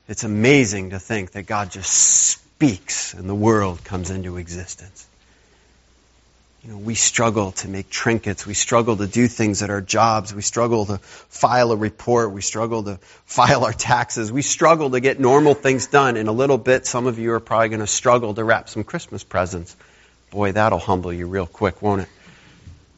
It's 0.07 0.23
amazing 0.23 0.89
to 0.89 0.97
think 0.97 1.33
that 1.33 1.43
God 1.43 1.69
just 1.69 1.93
speaks 1.93 3.13
and 3.13 3.29
the 3.29 3.35
world 3.35 3.83
comes 3.83 4.09
into 4.09 4.37
existence. 4.37 5.05
You 6.63 6.71
know, 6.71 6.79
we 6.79 6.95
struggle 6.95 7.51
to 7.51 7.67
make 7.67 7.87
trinkets. 7.87 8.43
We 8.43 8.55
struggle 8.55 8.97
to 8.97 9.05
do 9.05 9.27
things 9.27 9.61
at 9.61 9.69
our 9.69 9.81
jobs. 9.81 10.33
We 10.33 10.41
struggle 10.41 10.87
to 10.87 10.97
file 10.97 11.71
a 11.71 11.77
report. 11.77 12.31
We 12.31 12.41
struggle 12.41 12.81
to 12.85 12.97
file 13.25 13.63
our 13.63 13.71
taxes. 13.71 14.31
We 14.31 14.41
struggle 14.41 14.89
to 14.89 14.99
get 14.99 15.19
normal 15.19 15.53
things 15.53 15.85
done. 15.85 16.17
In 16.17 16.27
a 16.27 16.31
little 16.31 16.57
bit, 16.57 16.87
some 16.87 17.05
of 17.05 17.19
you 17.19 17.33
are 17.33 17.39
probably 17.39 17.69
going 17.69 17.81
to 17.81 17.85
struggle 17.87 18.33
to 18.33 18.43
wrap 18.43 18.67
some 18.67 18.83
Christmas 18.83 19.23
presents. 19.23 19.75
Boy, 20.29 20.51
that'll 20.51 20.79
humble 20.79 21.13
you 21.13 21.27
real 21.27 21.47
quick, 21.47 21.81
won't 21.81 22.01
it? 22.01 22.09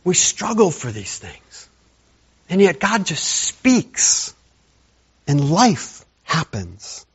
We 0.04 0.16
struggle 0.16 0.72
for 0.72 0.92
these 0.92 1.18
things. 1.18 1.70
And 2.50 2.60
yet 2.62 2.80
God 2.80 3.06
just 3.06 3.24
speaks 3.24 4.34
and 5.28 5.52
life 5.52 6.04
happens. 6.24 7.06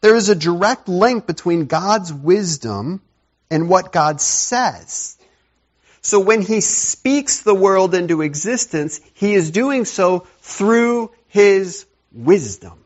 There 0.00 0.16
is 0.16 0.30
a 0.30 0.34
direct 0.34 0.88
link 0.88 1.26
between 1.26 1.66
God's 1.66 2.12
wisdom 2.12 3.00
and 3.50 3.68
what 3.68 3.92
God 3.92 4.20
says. 4.20 5.16
So 6.00 6.18
when 6.18 6.42
he 6.42 6.60
speaks 6.60 7.42
the 7.42 7.54
world 7.54 7.94
into 7.94 8.22
existence, 8.22 9.00
he 9.14 9.34
is 9.34 9.50
doing 9.50 9.84
so 9.84 10.26
through 10.40 11.12
his 11.28 11.86
wisdom. 12.12 12.78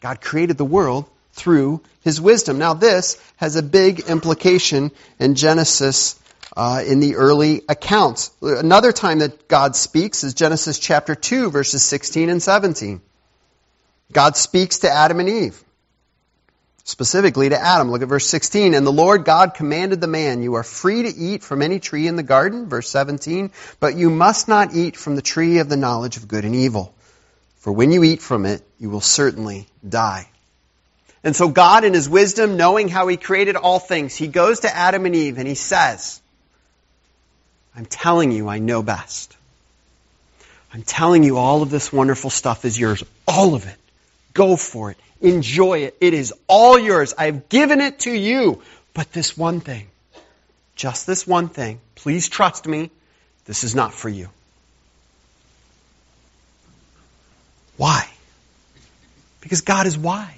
God 0.00 0.20
created 0.20 0.56
the 0.56 0.64
world 0.64 1.08
through 1.38 1.80
his 2.02 2.20
wisdom. 2.20 2.58
Now 2.58 2.74
this 2.74 3.20
has 3.36 3.56
a 3.56 3.62
big 3.62 4.00
implication 4.00 4.90
in 5.18 5.34
Genesis 5.34 6.18
uh, 6.56 6.82
in 6.86 7.00
the 7.00 7.16
early 7.16 7.62
accounts. 7.68 8.30
Another 8.42 8.92
time 8.92 9.20
that 9.20 9.48
God 9.48 9.76
speaks 9.76 10.24
is 10.24 10.34
Genesis 10.34 10.78
chapter 10.78 11.14
2, 11.14 11.50
verses 11.50 11.82
16 11.82 12.30
and 12.30 12.42
17. 12.42 13.00
God 14.10 14.36
speaks 14.36 14.80
to 14.80 14.90
Adam 14.90 15.20
and 15.20 15.28
Eve. 15.28 15.62
Specifically 16.84 17.50
to 17.50 17.60
Adam. 17.60 17.90
Look 17.90 18.00
at 18.00 18.08
verse 18.08 18.26
16. 18.26 18.72
And 18.72 18.86
the 18.86 18.90
Lord 18.90 19.26
God 19.26 19.52
commanded 19.52 20.00
the 20.00 20.06
man, 20.06 20.42
You 20.42 20.54
are 20.54 20.62
free 20.62 21.02
to 21.02 21.08
eat 21.08 21.42
from 21.42 21.60
any 21.60 21.80
tree 21.80 22.06
in 22.08 22.16
the 22.16 22.22
garden, 22.22 22.68
verse 22.68 22.88
17, 22.88 23.52
but 23.78 23.94
you 23.94 24.08
must 24.08 24.48
not 24.48 24.74
eat 24.74 24.96
from 24.96 25.14
the 25.14 25.22
tree 25.22 25.58
of 25.58 25.68
the 25.68 25.76
knowledge 25.76 26.16
of 26.16 26.26
good 26.26 26.46
and 26.46 26.56
evil. 26.56 26.94
For 27.56 27.72
when 27.72 27.92
you 27.92 28.02
eat 28.04 28.22
from 28.22 28.46
it, 28.46 28.62
you 28.78 28.88
will 28.88 29.02
certainly 29.02 29.68
die. 29.86 30.30
And 31.24 31.34
so 31.34 31.48
God 31.48 31.84
in 31.84 31.94
his 31.94 32.08
wisdom, 32.08 32.56
knowing 32.56 32.88
how 32.88 33.08
he 33.08 33.16
created 33.16 33.56
all 33.56 33.78
things, 33.78 34.14
he 34.14 34.28
goes 34.28 34.60
to 34.60 34.74
Adam 34.74 35.04
and 35.06 35.16
Eve 35.16 35.38
and 35.38 35.48
he 35.48 35.54
says, 35.54 36.20
I'm 37.74 37.86
telling 37.86 38.32
you, 38.32 38.48
I 38.48 38.58
know 38.58 38.82
best. 38.82 39.36
I'm 40.72 40.82
telling 40.82 41.24
you, 41.24 41.38
all 41.38 41.62
of 41.62 41.70
this 41.70 41.92
wonderful 41.92 42.30
stuff 42.30 42.64
is 42.64 42.78
yours. 42.78 43.02
All 43.26 43.54
of 43.54 43.66
it. 43.66 43.76
Go 44.34 44.56
for 44.56 44.90
it. 44.90 44.96
Enjoy 45.20 45.78
it. 45.80 45.96
It 46.00 46.14
is 46.14 46.32
all 46.46 46.78
yours. 46.78 47.14
I've 47.16 47.48
given 47.48 47.80
it 47.80 48.00
to 48.00 48.12
you. 48.12 48.62
But 48.94 49.12
this 49.12 49.36
one 49.36 49.60
thing, 49.60 49.86
just 50.76 51.06
this 51.06 51.26
one 51.26 51.48
thing, 51.48 51.80
please 51.94 52.28
trust 52.28 52.66
me, 52.66 52.90
this 53.44 53.64
is 53.64 53.74
not 53.74 53.94
for 53.94 54.08
you. 54.08 54.28
Why? 57.76 58.08
Because 59.40 59.62
God 59.62 59.86
is 59.86 59.96
wise. 59.96 60.37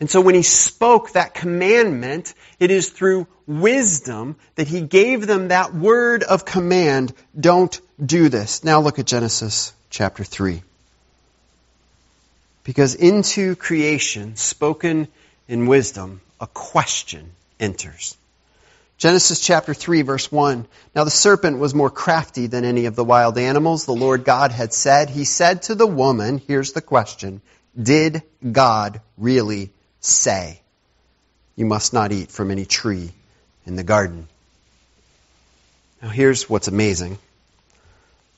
And 0.00 0.10
so 0.10 0.22
when 0.22 0.34
he 0.34 0.42
spoke 0.42 1.12
that 1.12 1.34
commandment, 1.34 2.32
it 2.58 2.70
is 2.70 2.88
through 2.88 3.26
wisdom 3.46 4.36
that 4.54 4.66
he 4.66 4.80
gave 4.80 5.26
them 5.26 5.48
that 5.48 5.74
word 5.74 6.22
of 6.22 6.46
command, 6.46 7.12
don't 7.38 7.78
do 8.04 8.30
this. 8.30 8.64
Now 8.64 8.80
look 8.80 8.98
at 8.98 9.06
Genesis 9.06 9.74
chapter 9.90 10.24
3. 10.24 10.62
Because 12.64 12.94
into 12.94 13.56
creation, 13.56 14.36
spoken 14.36 15.08
in 15.48 15.66
wisdom, 15.66 16.22
a 16.40 16.46
question 16.46 17.30
enters. 17.58 18.16
Genesis 18.96 19.40
chapter 19.40 19.74
3 19.74 20.02
verse 20.02 20.32
1. 20.32 20.66
Now 20.94 21.04
the 21.04 21.10
serpent 21.10 21.58
was 21.58 21.74
more 21.74 21.90
crafty 21.90 22.46
than 22.46 22.64
any 22.64 22.86
of 22.86 22.96
the 22.96 23.04
wild 23.04 23.36
animals 23.36 23.84
the 23.84 23.92
Lord 23.92 24.24
God 24.24 24.50
had 24.50 24.72
said. 24.72 25.10
He 25.10 25.24
said 25.24 25.62
to 25.62 25.74
the 25.74 25.86
woman, 25.86 26.38
here's 26.38 26.72
the 26.72 26.82
question, 26.82 27.42
did 27.80 28.22
God 28.50 29.00
really 29.18 29.70
say, 30.00 30.60
You 31.56 31.66
must 31.66 31.92
not 31.92 32.12
eat 32.12 32.30
from 32.30 32.50
any 32.50 32.64
tree 32.64 33.10
in 33.66 33.76
the 33.76 33.82
garden. 33.82 34.26
Now, 36.02 36.08
here's 36.08 36.48
what's 36.48 36.68
amazing 36.68 37.18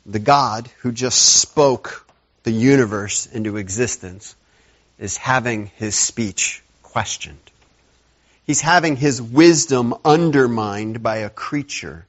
the 0.04 0.18
God 0.18 0.68
who 0.80 0.90
just 0.90 1.36
spoke 1.36 2.06
the 2.42 2.50
universe 2.50 3.26
into 3.26 3.56
existence 3.56 4.34
is 4.98 5.16
having 5.16 5.66
his 5.76 5.94
speech 5.94 6.62
questioned. 6.82 7.38
He's 8.44 8.60
having 8.60 8.96
his 8.96 9.22
wisdom 9.22 9.94
undermined 10.04 11.02
by 11.02 11.18
a 11.18 11.30
creature 11.30 12.04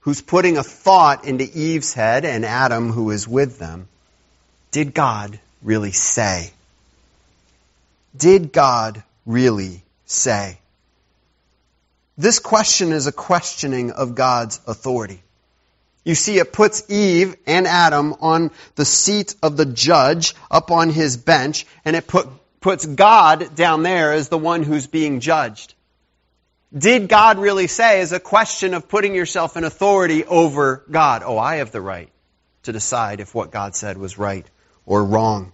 who's 0.00 0.20
putting 0.20 0.58
a 0.58 0.62
thought 0.62 1.24
into 1.24 1.44
Eve's 1.44 1.94
head 1.94 2.24
and 2.24 2.44
Adam 2.44 2.92
who 2.92 3.10
is 3.10 3.26
with 3.26 3.58
them. 3.58 3.88
Did 4.70 4.92
God 4.92 5.38
really 5.62 5.92
say? 5.92 6.52
Did 8.18 8.52
God 8.52 9.02
really 9.24 9.82
say? 10.04 10.58
This 12.16 12.40
question 12.40 12.92
is 12.92 13.06
a 13.06 13.12
questioning 13.12 13.92
of 13.92 14.14
God's 14.14 14.60
authority. 14.66 15.22
You 16.04 16.14
see, 16.14 16.38
it 16.38 16.52
puts 16.52 16.90
Eve 16.90 17.36
and 17.46 17.66
Adam 17.66 18.14
on 18.20 18.50
the 18.74 18.84
seat 18.84 19.34
of 19.42 19.56
the 19.56 19.66
judge 19.66 20.34
up 20.50 20.70
on 20.70 20.90
his 20.90 21.16
bench, 21.16 21.66
and 21.84 21.94
it 21.94 22.06
put, 22.06 22.26
puts 22.60 22.86
God 22.86 23.54
down 23.54 23.82
there 23.82 24.12
as 24.12 24.28
the 24.28 24.38
one 24.38 24.62
who's 24.62 24.86
being 24.86 25.20
judged. 25.20 25.74
Did 26.76 27.08
God 27.08 27.38
really 27.38 27.66
say 27.66 28.00
is 28.00 28.12
a 28.12 28.20
question 28.20 28.74
of 28.74 28.88
putting 28.88 29.14
yourself 29.14 29.56
in 29.56 29.64
authority 29.64 30.24
over 30.24 30.84
God. 30.90 31.22
Oh, 31.24 31.38
I 31.38 31.56
have 31.56 31.72
the 31.72 31.80
right 31.80 32.10
to 32.64 32.72
decide 32.72 33.20
if 33.20 33.34
what 33.34 33.50
God 33.50 33.74
said 33.74 33.96
was 33.96 34.18
right 34.18 34.46
or 34.84 35.04
wrong. 35.04 35.52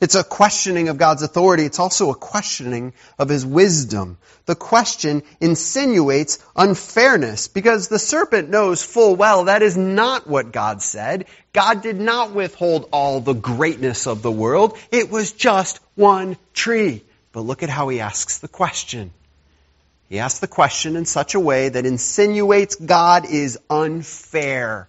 It's 0.00 0.14
a 0.14 0.24
questioning 0.24 0.88
of 0.88 0.96
God's 0.96 1.22
authority. 1.22 1.64
It's 1.64 1.78
also 1.78 2.10
a 2.10 2.14
questioning 2.14 2.94
of 3.18 3.28
His 3.28 3.44
wisdom. 3.44 4.16
The 4.46 4.54
question 4.54 5.22
insinuates 5.40 6.38
unfairness 6.56 7.48
because 7.48 7.88
the 7.88 7.98
serpent 7.98 8.48
knows 8.48 8.82
full 8.82 9.14
well 9.14 9.44
that 9.44 9.62
is 9.62 9.76
not 9.76 10.26
what 10.26 10.52
God 10.52 10.80
said. 10.80 11.26
God 11.52 11.82
did 11.82 12.00
not 12.00 12.32
withhold 12.32 12.88
all 12.92 13.20
the 13.20 13.34
greatness 13.34 14.06
of 14.06 14.22
the 14.22 14.32
world. 14.32 14.78
It 14.90 15.10
was 15.10 15.32
just 15.32 15.80
one 15.96 16.38
tree. 16.54 17.04
But 17.32 17.42
look 17.42 17.62
at 17.62 17.68
how 17.68 17.88
he 17.88 18.00
asks 18.00 18.38
the 18.38 18.48
question. 18.48 19.12
He 20.08 20.18
asks 20.18 20.40
the 20.40 20.48
question 20.48 20.96
in 20.96 21.04
such 21.04 21.34
a 21.34 21.40
way 21.40 21.68
that 21.68 21.86
insinuates 21.86 22.74
God 22.74 23.26
is 23.26 23.58
unfair, 23.68 24.88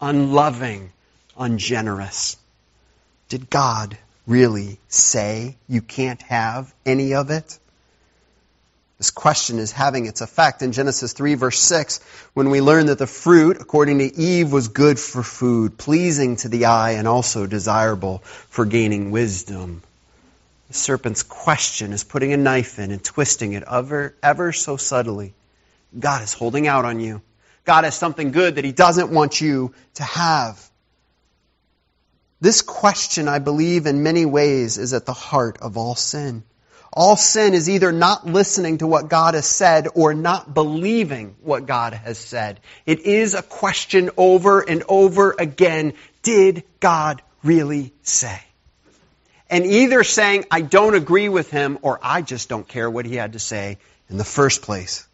unloving, 0.00 0.92
ungenerous. 1.36 2.38
Did 3.28 3.50
God 3.50 3.98
really 4.26 4.78
say 4.88 5.56
you 5.68 5.82
can't 5.82 6.22
have 6.22 6.72
any 6.86 7.14
of 7.14 7.30
it? 7.30 7.58
This 8.98 9.10
question 9.10 9.58
is 9.58 9.72
having 9.72 10.06
its 10.06 10.20
effect 10.20 10.62
in 10.62 10.70
Genesis 10.70 11.12
3 11.12 11.34
verse 11.34 11.58
6 11.58 11.98
when 12.34 12.50
we 12.50 12.60
learn 12.60 12.86
that 12.86 12.98
the 12.98 13.06
fruit, 13.08 13.56
according 13.60 13.98
to 13.98 14.16
Eve, 14.16 14.52
was 14.52 14.68
good 14.68 15.00
for 15.00 15.24
food, 15.24 15.76
pleasing 15.76 16.36
to 16.36 16.48
the 16.48 16.66
eye, 16.66 16.92
and 16.92 17.08
also 17.08 17.48
desirable 17.48 18.18
for 18.18 18.64
gaining 18.64 19.10
wisdom. 19.10 19.82
The 20.68 20.74
serpent's 20.74 21.24
question 21.24 21.92
is 21.92 22.04
putting 22.04 22.32
a 22.32 22.36
knife 22.36 22.78
in 22.78 22.92
and 22.92 23.02
twisting 23.02 23.54
it 23.54 23.64
ever, 23.68 24.14
ever 24.22 24.52
so 24.52 24.76
subtly. 24.76 25.34
God 25.98 26.22
is 26.22 26.32
holding 26.32 26.68
out 26.68 26.84
on 26.84 27.00
you. 27.00 27.22
God 27.64 27.82
has 27.82 27.96
something 27.96 28.30
good 28.30 28.54
that 28.54 28.64
he 28.64 28.72
doesn't 28.72 29.10
want 29.10 29.40
you 29.40 29.74
to 29.94 30.04
have. 30.04 30.70
This 32.42 32.60
question, 32.60 33.28
I 33.28 33.38
believe, 33.38 33.86
in 33.86 34.02
many 34.02 34.26
ways 34.26 34.76
is 34.76 34.94
at 34.94 35.06
the 35.06 35.12
heart 35.12 35.58
of 35.62 35.76
all 35.76 35.94
sin. 35.94 36.42
All 36.92 37.16
sin 37.16 37.54
is 37.54 37.70
either 37.70 37.92
not 37.92 38.26
listening 38.26 38.78
to 38.78 38.86
what 38.88 39.08
God 39.08 39.34
has 39.34 39.46
said 39.46 39.86
or 39.94 40.12
not 40.12 40.52
believing 40.52 41.36
what 41.42 41.66
God 41.66 41.94
has 41.94 42.18
said. 42.18 42.58
It 42.84 42.98
is 43.02 43.34
a 43.34 43.44
question 43.44 44.10
over 44.16 44.58
and 44.60 44.82
over 44.88 45.36
again. 45.38 45.92
Did 46.24 46.64
God 46.80 47.22
really 47.44 47.92
say? 48.02 48.40
And 49.48 49.64
either 49.64 50.02
saying, 50.02 50.44
I 50.50 50.62
don't 50.62 50.96
agree 50.96 51.28
with 51.28 51.48
him, 51.48 51.78
or 51.82 52.00
I 52.02 52.22
just 52.22 52.48
don't 52.48 52.66
care 52.66 52.90
what 52.90 53.06
he 53.06 53.14
had 53.14 53.34
to 53.34 53.38
say 53.38 53.78
in 54.10 54.16
the 54.16 54.24
first 54.24 54.62
place. 54.62 55.06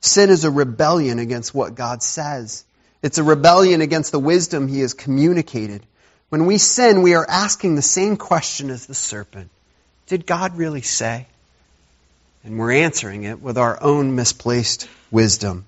Sin 0.00 0.30
is 0.30 0.42
a 0.42 0.50
rebellion 0.50 1.20
against 1.20 1.54
what 1.54 1.76
God 1.76 2.02
says. 2.02 2.64
It's 3.04 3.18
a 3.18 3.22
rebellion 3.22 3.82
against 3.82 4.10
the 4.10 4.18
wisdom 4.18 4.66
he 4.66 4.80
has 4.80 4.94
communicated. 4.94 5.86
When 6.28 6.46
we 6.46 6.58
sin, 6.58 7.02
we 7.02 7.14
are 7.14 7.26
asking 7.28 7.74
the 7.74 7.82
same 7.82 8.16
question 8.16 8.70
as 8.70 8.86
the 8.86 8.94
serpent 8.94 9.50
Did 10.06 10.26
God 10.26 10.56
really 10.56 10.82
say? 10.82 11.26
And 12.44 12.58
we're 12.58 12.72
answering 12.72 13.24
it 13.24 13.42
with 13.42 13.58
our 13.58 13.82
own 13.82 14.14
misplaced 14.14 14.88
wisdom, 15.10 15.66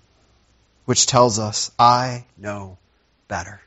which 0.85 1.07
tells 1.07 1.41
us, 1.41 1.73
I 1.79 2.25
know 2.37 2.79
better. 3.27 3.61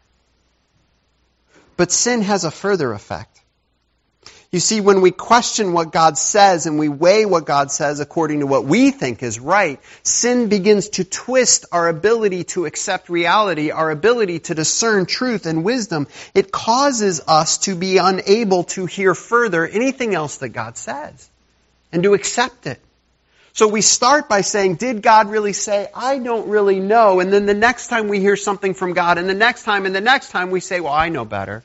But 1.76 1.92
sin 1.92 2.22
has 2.22 2.46
a 2.46 2.52
further 2.52 2.94
effect. 2.94 3.41
You 4.52 4.60
see, 4.60 4.82
when 4.82 5.00
we 5.00 5.12
question 5.12 5.72
what 5.72 5.94
God 5.94 6.18
says 6.18 6.66
and 6.66 6.78
we 6.78 6.90
weigh 6.90 7.26
what 7.26 7.46
God 7.46 7.72
says 7.72 8.02
according 8.02 8.42
to 8.42 8.48
what 8.48 8.66
we 8.66 8.92
think 8.92 9.24
is 9.24 9.40
right, 9.40 9.80
sin 10.04 10.50
begins 10.50 10.90
to 10.90 11.06
twist 11.06 11.64
our 11.72 11.88
ability 11.88 12.44
to 12.44 12.66
accept 12.66 13.08
reality, 13.08 13.72
our 13.72 13.90
ability 13.90 14.40
to 14.40 14.54
discern 14.54 15.06
truth 15.06 15.46
and 15.46 15.64
wisdom. 15.64 16.06
It 16.36 16.52
causes 16.52 17.22
us 17.30 17.60
to 17.60 17.76
be 17.76 17.98
unable 17.98 18.66
to 18.76 18.86
hear 18.88 19.16
further 19.16 19.66
anything 19.66 20.14
else 20.16 20.40
that 20.40 20.50
God 20.50 20.76
says 20.76 21.30
and 21.94 22.04
to 22.04 22.14
accept 22.14 22.68
it. 22.68 22.82
So 23.54 23.70
we 23.70 23.82
start 23.82 24.28
by 24.28 24.42
saying, 24.42 24.76
did 24.76 25.02
God 25.02 25.30
really 25.30 25.54
say? 25.54 25.88
I 25.96 26.20
don't 26.20 26.50
really 26.50 26.82
know. 26.82 27.22
And 27.22 27.32
then 27.32 27.46
the 27.46 27.54
next 27.54 27.88
time 27.88 28.10
we 28.10 28.20
hear 28.20 28.36
something 28.36 28.74
from 28.74 28.92
God 28.92 29.18
and 29.18 29.30
the 29.30 29.34
next 29.34 29.64
time 29.64 29.86
and 29.86 29.96
the 29.96 30.02
next 30.02 30.32
time 30.32 30.52
we 30.52 30.60
say, 30.60 30.82
well, 30.82 30.94
I 30.94 31.08
know 31.08 31.24
better. 31.24 31.64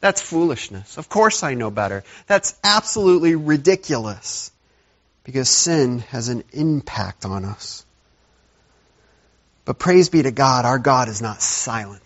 That's 0.00 0.20
foolishness. 0.20 0.96
Of 0.96 1.08
course 1.08 1.42
I 1.42 1.54
know 1.54 1.70
better. 1.70 2.04
That's 2.26 2.54
absolutely 2.62 3.34
ridiculous 3.34 4.52
because 5.24 5.48
sin 5.48 5.98
has 6.10 6.28
an 6.28 6.44
impact 6.52 7.24
on 7.24 7.44
us. 7.44 7.84
But 9.64 9.78
praise 9.78 10.08
be 10.08 10.22
to 10.22 10.30
God, 10.30 10.64
our 10.64 10.78
God 10.78 11.08
is 11.08 11.20
not 11.20 11.42
silent. 11.42 12.02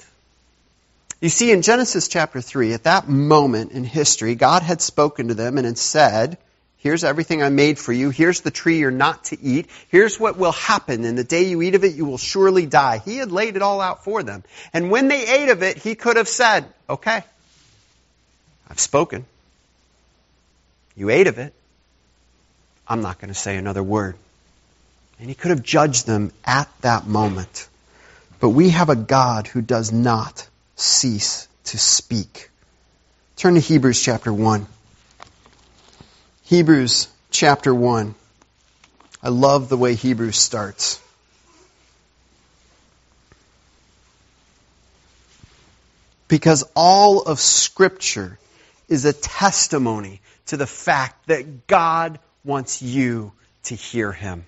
You 1.20 1.28
see, 1.28 1.52
in 1.52 1.62
Genesis 1.62 2.08
chapter 2.08 2.40
3, 2.40 2.72
at 2.72 2.82
that 2.82 3.08
moment 3.08 3.70
in 3.70 3.84
history, 3.84 4.34
God 4.34 4.62
had 4.62 4.80
spoken 4.80 5.28
to 5.28 5.34
them 5.34 5.56
and 5.56 5.66
had 5.66 5.78
said, 5.78 6.38
Here's 6.78 7.04
everything 7.04 7.44
I 7.44 7.48
made 7.48 7.78
for 7.78 7.92
you. 7.92 8.10
Here's 8.10 8.40
the 8.40 8.50
tree 8.50 8.78
you're 8.78 8.90
not 8.90 9.26
to 9.26 9.40
eat. 9.40 9.70
Here's 9.86 10.18
what 10.18 10.36
will 10.36 10.50
happen. 10.50 11.04
In 11.04 11.14
the 11.14 11.22
day 11.22 11.44
you 11.44 11.62
eat 11.62 11.76
of 11.76 11.84
it, 11.84 11.94
you 11.94 12.06
will 12.06 12.18
surely 12.18 12.66
die. 12.66 12.98
He 12.98 13.18
had 13.18 13.30
laid 13.30 13.54
it 13.54 13.62
all 13.62 13.80
out 13.80 14.02
for 14.02 14.24
them. 14.24 14.42
And 14.72 14.90
when 14.90 15.06
they 15.06 15.24
ate 15.28 15.50
of 15.50 15.62
it, 15.62 15.78
He 15.78 15.94
could 15.94 16.16
have 16.16 16.26
said, 16.26 16.64
Okay, 16.90 17.22
I've 18.72 18.80
spoken. 18.80 19.26
You 20.96 21.10
ate 21.10 21.26
of 21.26 21.36
it. 21.36 21.52
I'm 22.88 23.02
not 23.02 23.20
going 23.20 23.28
to 23.28 23.38
say 23.38 23.58
another 23.58 23.82
word. 23.82 24.16
And 25.20 25.28
he 25.28 25.34
could 25.34 25.50
have 25.50 25.62
judged 25.62 26.06
them 26.06 26.32
at 26.42 26.70
that 26.80 27.06
moment. 27.06 27.68
But 28.40 28.48
we 28.48 28.70
have 28.70 28.88
a 28.88 28.96
God 28.96 29.46
who 29.46 29.60
does 29.60 29.92
not 29.92 30.48
cease 30.76 31.48
to 31.64 31.76
speak. 31.76 32.48
Turn 33.36 33.54
to 33.54 33.60
Hebrews 33.60 34.00
chapter 34.00 34.32
1. 34.32 34.66
Hebrews 36.44 37.08
chapter 37.30 37.74
1. 37.74 38.14
I 39.22 39.28
love 39.28 39.68
the 39.68 39.76
way 39.76 39.94
Hebrews 39.94 40.38
starts. 40.38 40.98
Because 46.26 46.64
all 46.74 47.20
of 47.20 47.38
Scripture 47.38 48.38
is 48.88 49.04
a 49.04 49.12
testimony 49.12 50.20
to 50.46 50.56
the 50.56 50.66
fact 50.66 51.28
that 51.28 51.66
God 51.66 52.18
wants 52.44 52.82
you 52.82 53.32
to 53.64 53.74
hear 53.74 54.12
Him. 54.12 54.44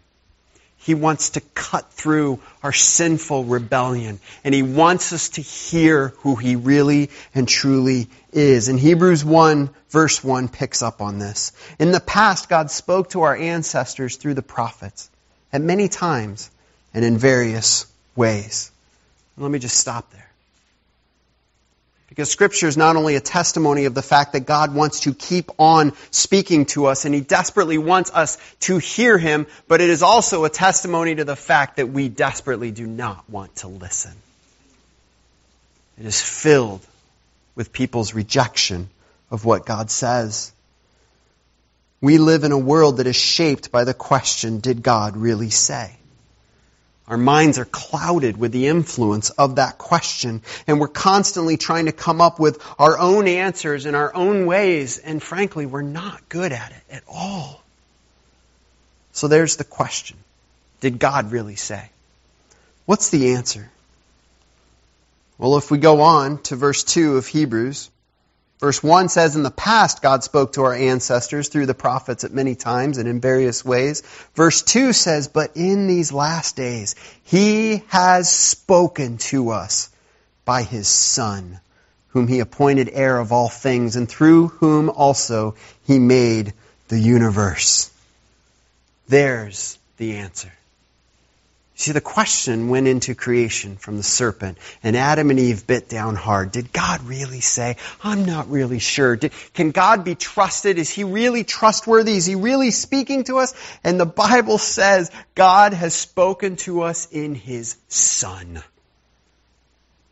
He 0.76 0.94
wants 0.94 1.30
to 1.30 1.40
cut 1.40 1.90
through 1.92 2.40
our 2.62 2.72
sinful 2.72 3.44
rebellion. 3.44 4.20
And 4.44 4.54
He 4.54 4.62
wants 4.62 5.14
us 5.14 5.30
to 5.30 5.40
hear 5.40 6.08
who 6.18 6.36
He 6.36 6.56
really 6.56 7.10
and 7.34 7.48
truly 7.48 8.08
is. 8.32 8.68
And 8.68 8.78
Hebrews 8.78 9.24
1 9.24 9.70
verse 9.88 10.22
1 10.22 10.48
picks 10.48 10.82
up 10.82 11.00
on 11.00 11.18
this. 11.18 11.52
In 11.78 11.92
the 11.92 12.00
past, 12.00 12.48
God 12.48 12.70
spoke 12.70 13.10
to 13.10 13.22
our 13.22 13.36
ancestors 13.36 14.16
through 14.16 14.34
the 14.34 14.42
prophets 14.42 15.08
at 15.52 15.62
many 15.62 15.88
times 15.88 16.50
and 16.92 17.04
in 17.04 17.16
various 17.16 17.86
ways. 18.16 18.72
Let 19.38 19.50
me 19.50 19.60
just 19.60 19.76
stop 19.76 20.10
there. 20.12 20.30
Because 22.14 22.30
Scripture 22.30 22.68
is 22.68 22.76
not 22.76 22.94
only 22.94 23.16
a 23.16 23.20
testimony 23.20 23.86
of 23.86 23.94
the 23.94 24.00
fact 24.00 24.34
that 24.34 24.46
God 24.46 24.72
wants 24.72 25.00
to 25.00 25.12
keep 25.12 25.50
on 25.58 25.92
speaking 26.12 26.66
to 26.66 26.86
us 26.86 27.06
and 27.06 27.12
He 27.12 27.20
desperately 27.20 27.76
wants 27.76 28.12
us 28.14 28.38
to 28.60 28.78
hear 28.78 29.18
Him, 29.18 29.48
but 29.66 29.80
it 29.80 29.90
is 29.90 30.04
also 30.04 30.44
a 30.44 30.48
testimony 30.48 31.16
to 31.16 31.24
the 31.24 31.34
fact 31.34 31.78
that 31.78 31.88
we 31.88 32.08
desperately 32.08 32.70
do 32.70 32.86
not 32.86 33.28
want 33.28 33.56
to 33.56 33.66
listen. 33.66 34.12
It 35.98 36.06
is 36.06 36.20
filled 36.20 36.86
with 37.56 37.72
people's 37.72 38.14
rejection 38.14 38.90
of 39.32 39.44
what 39.44 39.66
God 39.66 39.90
says. 39.90 40.52
We 42.00 42.18
live 42.18 42.44
in 42.44 42.52
a 42.52 42.58
world 42.58 42.98
that 42.98 43.08
is 43.08 43.16
shaped 43.16 43.72
by 43.72 43.82
the 43.82 43.94
question, 43.94 44.60
did 44.60 44.84
God 44.84 45.16
really 45.16 45.50
say? 45.50 45.96
Our 47.06 47.18
minds 47.18 47.58
are 47.58 47.66
clouded 47.66 48.38
with 48.38 48.52
the 48.52 48.66
influence 48.66 49.28
of 49.30 49.56
that 49.56 49.76
question, 49.76 50.40
and 50.66 50.80
we're 50.80 50.88
constantly 50.88 51.58
trying 51.58 51.84
to 51.86 51.92
come 51.92 52.22
up 52.22 52.40
with 52.40 52.62
our 52.78 52.98
own 52.98 53.28
answers 53.28 53.84
in 53.84 53.94
our 53.94 54.14
own 54.14 54.46
ways, 54.46 54.96
and 54.96 55.22
frankly, 55.22 55.66
we're 55.66 55.82
not 55.82 56.28
good 56.30 56.52
at 56.52 56.70
it 56.70 56.94
at 56.96 57.02
all. 57.06 57.62
So 59.12 59.28
there's 59.28 59.56
the 59.56 59.64
question. 59.64 60.16
Did 60.80 60.98
God 60.98 61.30
really 61.30 61.56
say? 61.56 61.90
What's 62.86 63.10
the 63.10 63.32
answer? 63.34 63.70
Well, 65.36 65.56
if 65.58 65.70
we 65.70 65.78
go 65.78 66.00
on 66.00 66.38
to 66.44 66.56
verse 66.56 66.84
2 66.84 67.16
of 67.16 67.26
Hebrews, 67.26 67.90
Verse 68.64 68.82
1 68.82 69.10
says, 69.10 69.36
In 69.36 69.42
the 69.42 69.50
past, 69.50 70.00
God 70.00 70.24
spoke 70.24 70.54
to 70.54 70.62
our 70.62 70.72
ancestors 70.72 71.48
through 71.50 71.66
the 71.66 71.74
prophets 71.74 72.24
at 72.24 72.32
many 72.32 72.54
times 72.54 72.96
and 72.96 73.06
in 73.06 73.20
various 73.20 73.62
ways. 73.62 74.00
Verse 74.34 74.62
2 74.62 74.94
says, 74.94 75.28
But 75.28 75.50
in 75.54 75.86
these 75.86 76.12
last 76.12 76.56
days, 76.56 76.94
He 77.24 77.82
has 77.88 78.34
spoken 78.34 79.18
to 79.18 79.50
us 79.50 79.90
by 80.46 80.62
His 80.62 80.88
Son, 80.88 81.60
whom 82.08 82.26
He 82.26 82.40
appointed 82.40 82.88
heir 82.90 83.18
of 83.18 83.32
all 83.32 83.50
things, 83.50 83.96
and 83.96 84.08
through 84.08 84.48
whom 84.48 84.88
also 84.88 85.56
He 85.86 85.98
made 85.98 86.54
the 86.88 86.98
universe. 86.98 87.90
There's 89.08 89.78
the 89.98 90.16
answer. 90.16 90.54
See, 91.76 91.90
the 91.90 92.00
question 92.00 92.68
went 92.68 92.86
into 92.86 93.16
creation 93.16 93.76
from 93.76 93.96
the 93.96 94.04
serpent, 94.04 94.58
and 94.84 94.96
Adam 94.96 95.30
and 95.30 95.40
Eve 95.40 95.66
bit 95.66 95.88
down 95.88 96.14
hard. 96.14 96.52
Did 96.52 96.72
God 96.72 97.02
really 97.02 97.40
say? 97.40 97.76
I'm 98.02 98.24
not 98.24 98.48
really 98.48 98.78
sure. 98.78 99.16
Did, 99.16 99.32
can 99.54 99.72
God 99.72 100.04
be 100.04 100.14
trusted? 100.14 100.78
Is 100.78 100.88
He 100.88 101.02
really 101.02 101.42
trustworthy? 101.42 102.16
Is 102.16 102.26
He 102.26 102.36
really 102.36 102.70
speaking 102.70 103.24
to 103.24 103.38
us? 103.38 103.54
And 103.82 103.98
the 103.98 104.06
Bible 104.06 104.58
says 104.58 105.10
God 105.34 105.72
has 105.72 105.94
spoken 105.94 106.54
to 106.58 106.82
us 106.82 107.08
in 107.10 107.34
His 107.34 107.76
Son. 107.88 108.62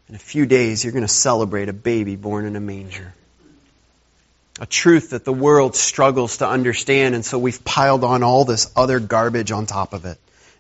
In 0.08 0.16
a 0.16 0.18
few 0.18 0.46
days, 0.46 0.82
you're 0.82 0.92
going 0.92 1.06
to 1.06 1.08
celebrate 1.08 1.68
a 1.68 1.72
baby 1.72 2.16
born 2.16 2.44
in 2.44 2.56
a 2.56 2.60
manger. 2.60 3.14
A 4.60 4.66
truth 4.66 5.10
that 5.10 5.24
the 5.24 5.32
world 5.32 5.76
struggles 5.76 6.38
to 6.38 6.48
understand, 6.48 7.14
and 7.14 7.24
so 7.24 7.38
we've 7.38 7.64
piled 7.64 8.02
on 8.02 8.24
all 8.24 8.44
this 8.44 8.70
other 8.74 8.98
garbage 8.98 9.52
on 9.52 9.66
top 9.66 9.92
of 9.92 10.06
it 10.06 10.18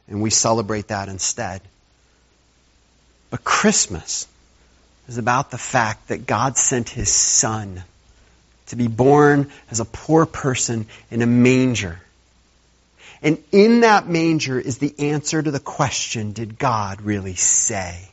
and 0.08 0.22
we 0.22 0.30
celebrate 0.30 0.88
that 0.88 1.08
instead. 1.08 1.60
But 3.30 3.44
Christmas 3.44 4.26
is 5.08 5.18
about 5.18 5.50
the 5.50 5.58
fact 5.58 6.08
that 6.08 6.26
God 6.26 6.56
sent 6.56 6.88
His 6.88 7.10
Son 7.10 7.82
to 8.66 8.76
be 8.76 8.88
born 8.88 9.50
as 9.70 9.80
a 9.80 9.84
poor 9.84 10.26
person 10.26 10.86
in 11.10 11.22
a 11.22 11.26
manger. 11.26 12.00
And 13.22 13.42
in 13.52 13.80
that 13.80 14.08
manger 14.08 14.58
is 14.58 14.78
the 14.78 14.94
answer 14.98 15.40
to 15.40 15.50
the 15.50 15.60
question, 15.60 16.32
did 16.32 16.58
God 16.58 17.02
really 17.02 17.34
say? 17.34 18.08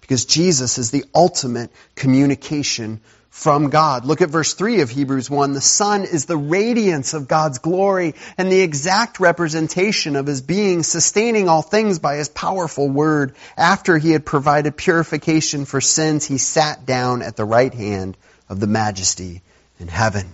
Because 0.00 0.24
Jesus 0.24 0.78
is 0.78 0.90
the 0.90 1.04
ultimate 1.14 1.70
communication 1.94 3.00
from 3.36 3.68
God. 3.68 4.06
Look 4.06 4.22
at 4.22 4.30
verse 4.30 4.54
3 4.54 4.80
of 4.80 4.88
Hebrews 4.88 5.28
1. 5.28 5.52
The 5.52 5.60
Son 5.60 6.04
is 6.04 6.24
the 6.24 6.38
radiance 6.38 7.12
of 7.12 7.28
God's 7.28 7.58
glory 7.58 8.14
and 8.38 8.50
the 8.50 8.62
exact 8.62 9.20
representation 9.20 10.16
of 10.16 10.26
His 10.26 10.40
being, 10.40 10.82
sustaining 10.82 11.46
all 11.46 11.60
things 11.60 11.98
by 11.98 12.16
His 12.16 12.30
powerful 12.30 12.88
word. 12.88 13.36
After 13.54 13.98
He 13.98 14.12
had 14.12 14.24
provided 14.24 14.78
purification 14.78 15.66
for 15.66 15.82
sins, 15.82 16.24
He 16.24 16.38
sat 16.38 16.86
down 16.86 17.20
at 17.20 17.36
the 17.36 17.44
right 17.44 17.72
hand 17.72 18.16
of 18.48 18.58
the 18.58 18.66
majesty 18.66 19.42
in 19.78 19.88
heaven. 19.88 20.32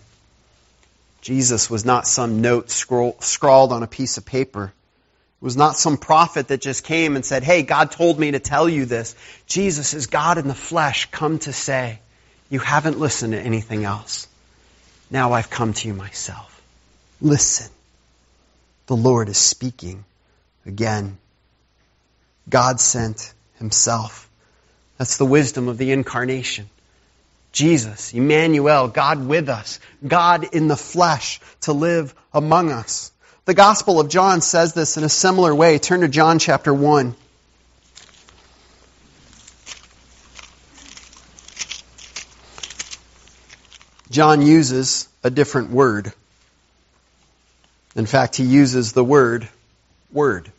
Jesus 1.22 1.68
was 1.68 1.84
not 1.84 2.06
some 2.06 2.40
note 2.40 2.70
scroll, 2.70 3.16
scrawled 3.18 3.72
on 3.72 3.82
a 3.82 3.88
piece 3.88 4.16
of 4.16 4.24
paper. 4.24 4.66
It 4.66 5.44
was 5.44 5.56
not 5.56 5.76
some 5.76 5.96
prophet 5.96 6.48
that 6.48 6.60
just 6.60 6.84
came 6.84 7.16
and 7.16 7.24
said, 7.24 7.42
Hey, 7.42 7.64
God 7.64 7.90
told 7.90 8.16
me 8.16 8.30
to 8.30 8.38
tell 8.38 8.68
you 8.68 8.84
this. 8.84 9.16
Jesus 9.48 9.92
is 9.92 10.06
God 10.06 10.38
in 10.38 10.46
the 10.46 10.54
flesh 10.54 11.10
come 11.10 11.40
to 11.40 11.52
say, 11.52 11.98
you 12.52 12.58
haven't 12.58 13.00
listened 13.00 13.32
to 13.32 13.40
anything 13.40 13.86
else. 13.86 14.28
Now 15.10 15.32
I've 15.32 15.48
come 15.48 15.72
to 15.72 15.88
you 15.88 15.94
myself. 15.94 16.60
Listen. 17.18 17.72
The 18.88 18.94
Lord 18.94 19.30
is 19.30 19.38
speaking 19.38 20.04
again. 20.66 21.16
God 22.46 22.78
sent 22.78 23.32
himself. 23.54 24.28
That's 24.98 25.16
the 25.16 25.24
wisdom 25.24 25.68
of 25.68 25.78
the 25.78 25.92
incarnation. 25.92 26.68
Jesus, 27.52 28.12
Emmanuel, 28.12 28.88
God 28.88 29.26
with 29.26 29.48
us, 29.48 29.80
God 30.06 30.44
in 30.52 30.68
the 30.68 30.76
flesh 30.76 31.40
to 31.62 31.72
live 31.72 32.14
among 32.34 32.70
us. 32.70 33.12
The 33.46 33.54
Gospel 33.54 33.98
of 33.98 34.10
John 34.10 34.42
says 34.42 34.74
this 34.74 34.98
in 34.98 35.04
a 35.04 35.08
similar 35.08 35.54
way. 35.54 35.78
Turn 35.78 36.02
to 36.02 36.08
John 36.08 36.38
chapter 36.38 36.74
1. 36.74 37.14
John 44.12 44.42
uses 44.42 45.08
a 45.24 45.30
different 45.30 45.70
word. 45.70 46.12
In 47.96 48.06
fact, 48.06 48.36
he 48.36 48.44
uses 48.44 48.92
the 48.92 49.02
word 49.02 49.48
word. 50.12 50.52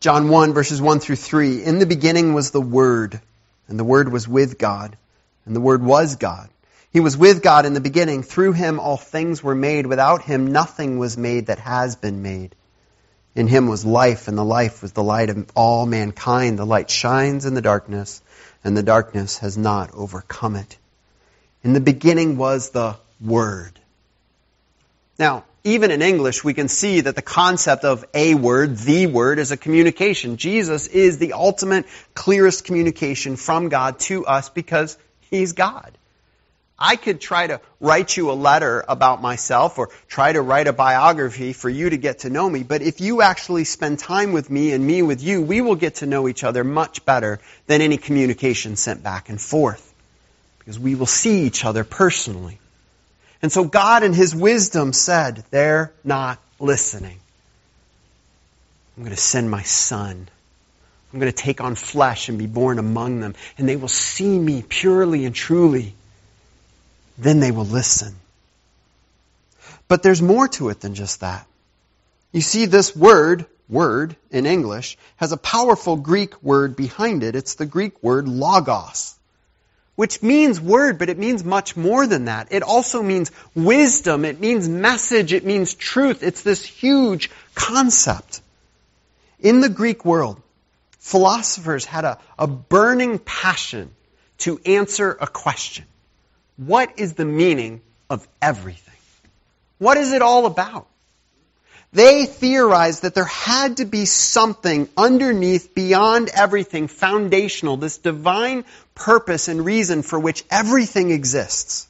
John 0.00 0.30
1 0.30 0.52
verses 0.52 0.82
1 0.82 0.98
through 0.98 1.14
3. 1.14 1.62
In 1.62 1.78
the 1.78 1.86
beginning 1.86 2.34
was 2.34 2.50
the 2.50 2.60
Word, 2.60 3.20
and 3.68 3.78
the 3.78 3.84
Word 3.84 4.10
was 4.10 4.26
with 4.26 4.58
God, 4.58 4.96
and 5.46 5.54
the 5.54 5.60
Word 5.60 5.80
was 5.80 6.16
God. 6.16 6.48
He 6.92 6.98
was 6.98 7.16
with 7.16 7.40
God 7.40 7.66
in 7.66 7.74
the 7.74 7.80
beginning. 7.80 8.24
Through 8.24 8.54
him 8.54 8.80
all 8.80 8.96
things 8.96 9.44
were 9.44 9.54
made. 9.54 9.86
Without 9.86 10.22
him 10.22 10.50
nothing 10.50 10.98
was 10.98 11.16
made 11.16 11.46
that 11.46 11.60
has 11.60 11.94
been 11.94 12.20
made. 12.20 12.56
In 13.36 13.46
him 13.46 13.68
was 13.68 13.84
life, 13.84 14.26
and 14.26 14.36
the 14.36 14.44
life 14.44 14.82
was 14.82 14.90
the 14.90 15.04
light 15.04 15.30
of 15.30 15.48
all 15.54 15.86
mankind. 15.86 16.58
The 16.58 16.66
light 16.66 16.90
shines 16.90 17.46
in 17.46 17.54
the 17.54 17.62
darkness, 17.62 18.20
and 18.64 18.76
the 18.76 18.82
darkness 18.82 19.38
has 19.38 19.58
not 19.58 19.90
overcome 19.94 20.56
it. 20.56 20.78
In 21.62 21.72
the 21.72 21.80
beginning 21.80 22.36
was 22.36 22.70
the 22.70 22.96
Word. 23.20 23.78
Now, 25.18 25.44
even 25.64 25.92
in 25.92 26.02
English, 26.02 26.42
we 26.42 26.54
can 26.54 26.66
see 26.66 27.02
that 27.02 27.14
the 27.14 27.22
concept 27.22 27.84
of 27.84 28.04
a 28.12 28.34
word, 28.34 28.76
the 28.78 29.06
word, 29.06 29.38
is 29.38 29.52
a 29.52 29.56
communication. 29.56 30.36
Jesus 30.36 30.88
is 30.88 31.18
the 31.18 31.34
ultimate, 31.34 31.86
clearest 32.14 32.64
communication 32.64 33.36
from 33.36 33.68
God 33.68 34.00
to 34.00 34.26
us 34.26 34.48
because 34.48 34.98
He's 35.30 35.52
God. 35.52 35.96
I 36.84 36.96
could 36.96 37.20
try 37.20 37.46
to 37.46 37.60
write 37.78 38.16
you 38.16 38.32
a 38.32 38.34
letter 38.34 38.84
about 38.88 39.22
myself 39.22 39.78
or 39.78 39.90
try 40.08 40.32
to 40.32 40.42
write 40.42 40.66
a 40.66 40.72
biography 40.72 41.52
for 41.52 41.70
you 41.70 41.88
to 41.88 41.96
get 41.96 42.20
to 42.20 42.30
know 42.30 42.50
me, 42.50 42.64
but 42.64 42.82
if 42.82 43.00
you 43.00 43.22
actually 43.22 43.62
spend 43.62 44.00
time 44.00 44.32
with 44.32 44.50
me 44.50 44.72
and 44.72 44.84
me 44.84 45.00
with 45.00 45.22
you, 45.22 45.42
we 45.42 45.60
will 45.60 45.76
get 45.76 45.96
to 45.96 46.06
know 46.06 46.26
each 46.26 46.42
other 46.42 46.64
much 46.64 47.04
better 47.04 47.38
than 47.68 47.82
any 47.82 47.98
communication 47.98 48.74
sent 48.74 49.00
back 49.00 49.28
and 49.28 49.40
forth. 49.40 49.94
Because 50.58 50.76
we 50.76 50.96
will 50.96 51.06
see 51.06 51.44
each 51.44 51.64
other 51.64 51.84
personally. 51.84 52.58
And 53.42 53.52
so 53.52 53.62
God 53.62 54.02
in 54.02 54.12
His 54.12 54.34
wisdom 54.34 54.92
said, 54.92 55.44
they're 55.50 55.92
not 56.02 56.40
listening. 56.58 57.18
I'm 58.96 59.04
going 59.04 59.14
to 59.14 59.22
send 59.22 59.48
my 59.48 59.62
son. 59.62 60.28
I'm 61.12 61.20
going 61.20 61.30
to 61.30 61.36
take 61.36 61.60
on 61.60 61.76
flesh 61.76 62.28
and 62.28 62.38
be 62.38 62.48
born 62.48 62.80
among 62.80 63.20
them, 63.20 63.36
and 63.56 63.68
they 63.68 63.76
will 63.76 63.86
see 63.86 64.36
me 64.36 64.64
purely 64.68 65.24
and 65.24 65.34
truly 65.34 65.94
then 67.22 67.40
they 67.40 67.50
will 67.50 67.64
listen. 67.64 68.14
But 69.88 70.02
there's 70.02 70.22
more 70.22 70.48
to 70.48 70.70
it 70.70 70.80
than 70.80 70.94
just 70.94 71.20
that. 71.20 71.46
You 72.32 72.40
see, 72.40 72.66
this 72.66 72.96
word, 72.96 73.46
word 73.68 74.16
in 74.30 74.46
English, 74.46 74.96
has 75.16 75.32
a 75.32 75.36
powerful 75.36 75.96
Greek 75.96 76.42
word 76.42 76.76
behind 76.76 77.22
it. 77.22 77.36
It's 77.36 77.54
the 77.54 77.66
Greek 77.66 78.02
word 78.02 78.26
logos, 78.26 79.14
which 79.96 80.22
means 80.22 80.58
word, 80.60 80.98
but 80.98 81.10
it 81.10 81.18
means 81.18 81.44
much 81.44 81.76
more 81.76 82.06
than 82.06 82.24
that. 82.24 82.48
It 82.50 82.62
also 82.62 83.02
means 83.02 83.30
wisdom. 83.54 84.24
It 84.24 84.40
means 84.40 84.68
message. 84.68 85.34
It 85.34 85.44
means 85.44 85.74
truth. 85.74 86.22
It's 86.22 86.42
this 86.42 86.64
huge 86.64 87.30
concept. 87.54 88.40
In 89.40 89.60
the 89.60 89.68
Greek 89.68 90.04
world, 90.04 90.40
philosophers 91.00 91.84
had 91.84 92.04
a, 92.04 92.18
a 92.38 92.46
burning 92.46 93.18
passion 93.18 93.90
to 94.38 94.58
answer 94.64 95.16
a 95.20 95.26
question. 95.26 95.84
What 96.56 96.98
is 96.98 97.14
the 97.14 97.24
meaning 97.24 97.80
of 98.10 98.26
everything? 98.40 98.94
What 99.78 99.96
is 99.96 100.12
it 100.12 100.22
all 100.22 100.46
about? 100.46 100.86
They 101.92 102.24
theorized 102.24 103.02
that 103.02 103.14
there 103.14 103.24
had 103.24 103.76
to 103.76 103.84
be 103.84 104.06
something 104.06 104.88
underneath, 104.96 105.74
beyond 105.74 106.30
everything, 106.34 106.88
foundational, 106.88 107.76
this 107.76 107.98
divine 107.98 108.64
purpose 108.94 109.48
and 109.48 109.64
reason 109.64 110.02
for 110.02 110.18
which 110.18 110.44
everything 110.50 111.10
exists. 111.10 111.86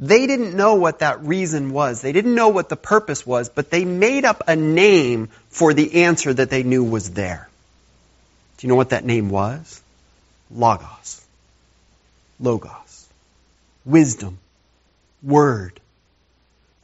They 0.00 0.26
didn't 0.26 0.56
know 0.56 0.74
what 0.74 0.98
that 1.00 1.22
reason 1.22 1.72
was. 1.72 2.00
They 2.00 2.10
didn't 2.10 2.34
know 2.34 2.48
what 2.48 2.68
the 2.68 2.76
purpose 2.76 3.24
was, 3.24 3.48
but 3.48 3.70
they 3.70 3.84
made 3.84 4.24
up 4.24 4.42
a 4.48 4.56
name 4.56 5.28
for 5.50 5.72
the 5.72 6.02
answer 6.02 6.34
that 6.34 6.50
they 6.50 6.64
knew 6.64 6.82
was 6.82 7.10
there. 7.10 7.48
Do 8.58 8.66
you 8.66 8.68
know 8.68 8.76
what 8.76 8.90
that 8.90 9.04
name 9.04 9.30
was? 9.30 9.80
Logos. 10.50 11.24
Logos. 12.40 12.83
Wisdom. 13.84 14.38
Word. 15.22 15.80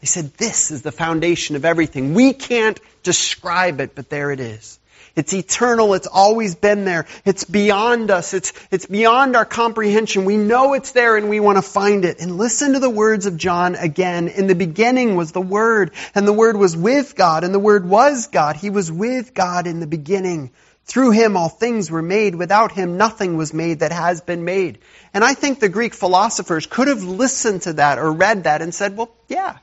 They 0.00 0.06
said 0.06 0.32
this 0.34 0.70
is 0.70 0.82
the 0.82 0.92
foundation 0.92 1.56
of 1.56 1.64
everything. 1.64 2.14
We 2.14 2.32
can't 2.32 2.80
describe 3.02 3.80
it, 3.80 3.94
but 3.94 4.08
there 4.08 4.30
it 4.30 4.40
is. 4.40 4.78
It's 5.16 5.34
eternal. 5.34 5.94
It's 5.94 6.06
always 6.06 6.54
been 6.54 6.84
there. 6.84 7.06
It's 7.24 7.44
beyond 7.44 8.10
us. 8.10 8.32
It's, 8.32 8.52
it's 8.70 8.86
beyond 8.86 9.36
our 9.36 9.44
comprehension. 9.44 10.24
We 10.24 10.36
know 10.36 10.74
it's 10.74 10.92
there 10.92 11.16
and 11.16 11.28
we 11.28 11.40
want 11.40 11.58
to 11.58 11.62
find 11.62 12.04
it. 12.04 12.20
And 12.20 12.38
listen 12.38 12.74
to 12.74 12.78
the 12.78 12.88
words 12.88 13.26
of 13.26 13.36
John 13.36 13.74
again. 13.74 14.28
In 14.28 14.46
the 14.46 14.54
beginning 14.54 15.16
was 15.16 15.32
the 15.32 15.40
Word, 15.40 15.92
and 16.14 16.26
the 16.26 16.32
Word 16.32 16.56
was 16.56 16.76
with 16.76 17.16
God, 17.16 17.44
and 17.44 17.52
the 17.52 17.58
Word 17.58 17.86
was 17.86 18.28
God. 18.28 18.56
He 18.56 18.70
was 18.70 18.90
with 18.90 19.34
God 19.34 19.66
in 19.66 19.80
the 19.80 19.86
beginning. 19.86 20.50
Through 20.90 21.12
him 21.12 21.36
all 21.36 21.48
things 21.48 21.88
were 21.88 22.02
made. 22.02 22.34
Without 22.34 22.72
him 22.72 22.96
nothing 22.96 23.36
was 23.36 23.54
made 23.54 23.78
that 23.78 23.92
has 23.92 24.22
been 24.22 24.44
made. 24.44 24.78
And 25.14 25.22
I 25.22 25.34
think 25.34 25.60
the 25.60 25.68
Greek 25.68 25.94
philosophers 25.94 26.66
could 26.66 26.88
have 26.88 27.04
listened 27.04 27.62
to 27.62 27.74
that 27.74 28.00
or 28.00 28.10
read 28.10 28.42
that 28.42 28.60
and 28.60 28.74
said, 28.74 28.96
well, 28.96 29.08
yeah, 29.28 29.58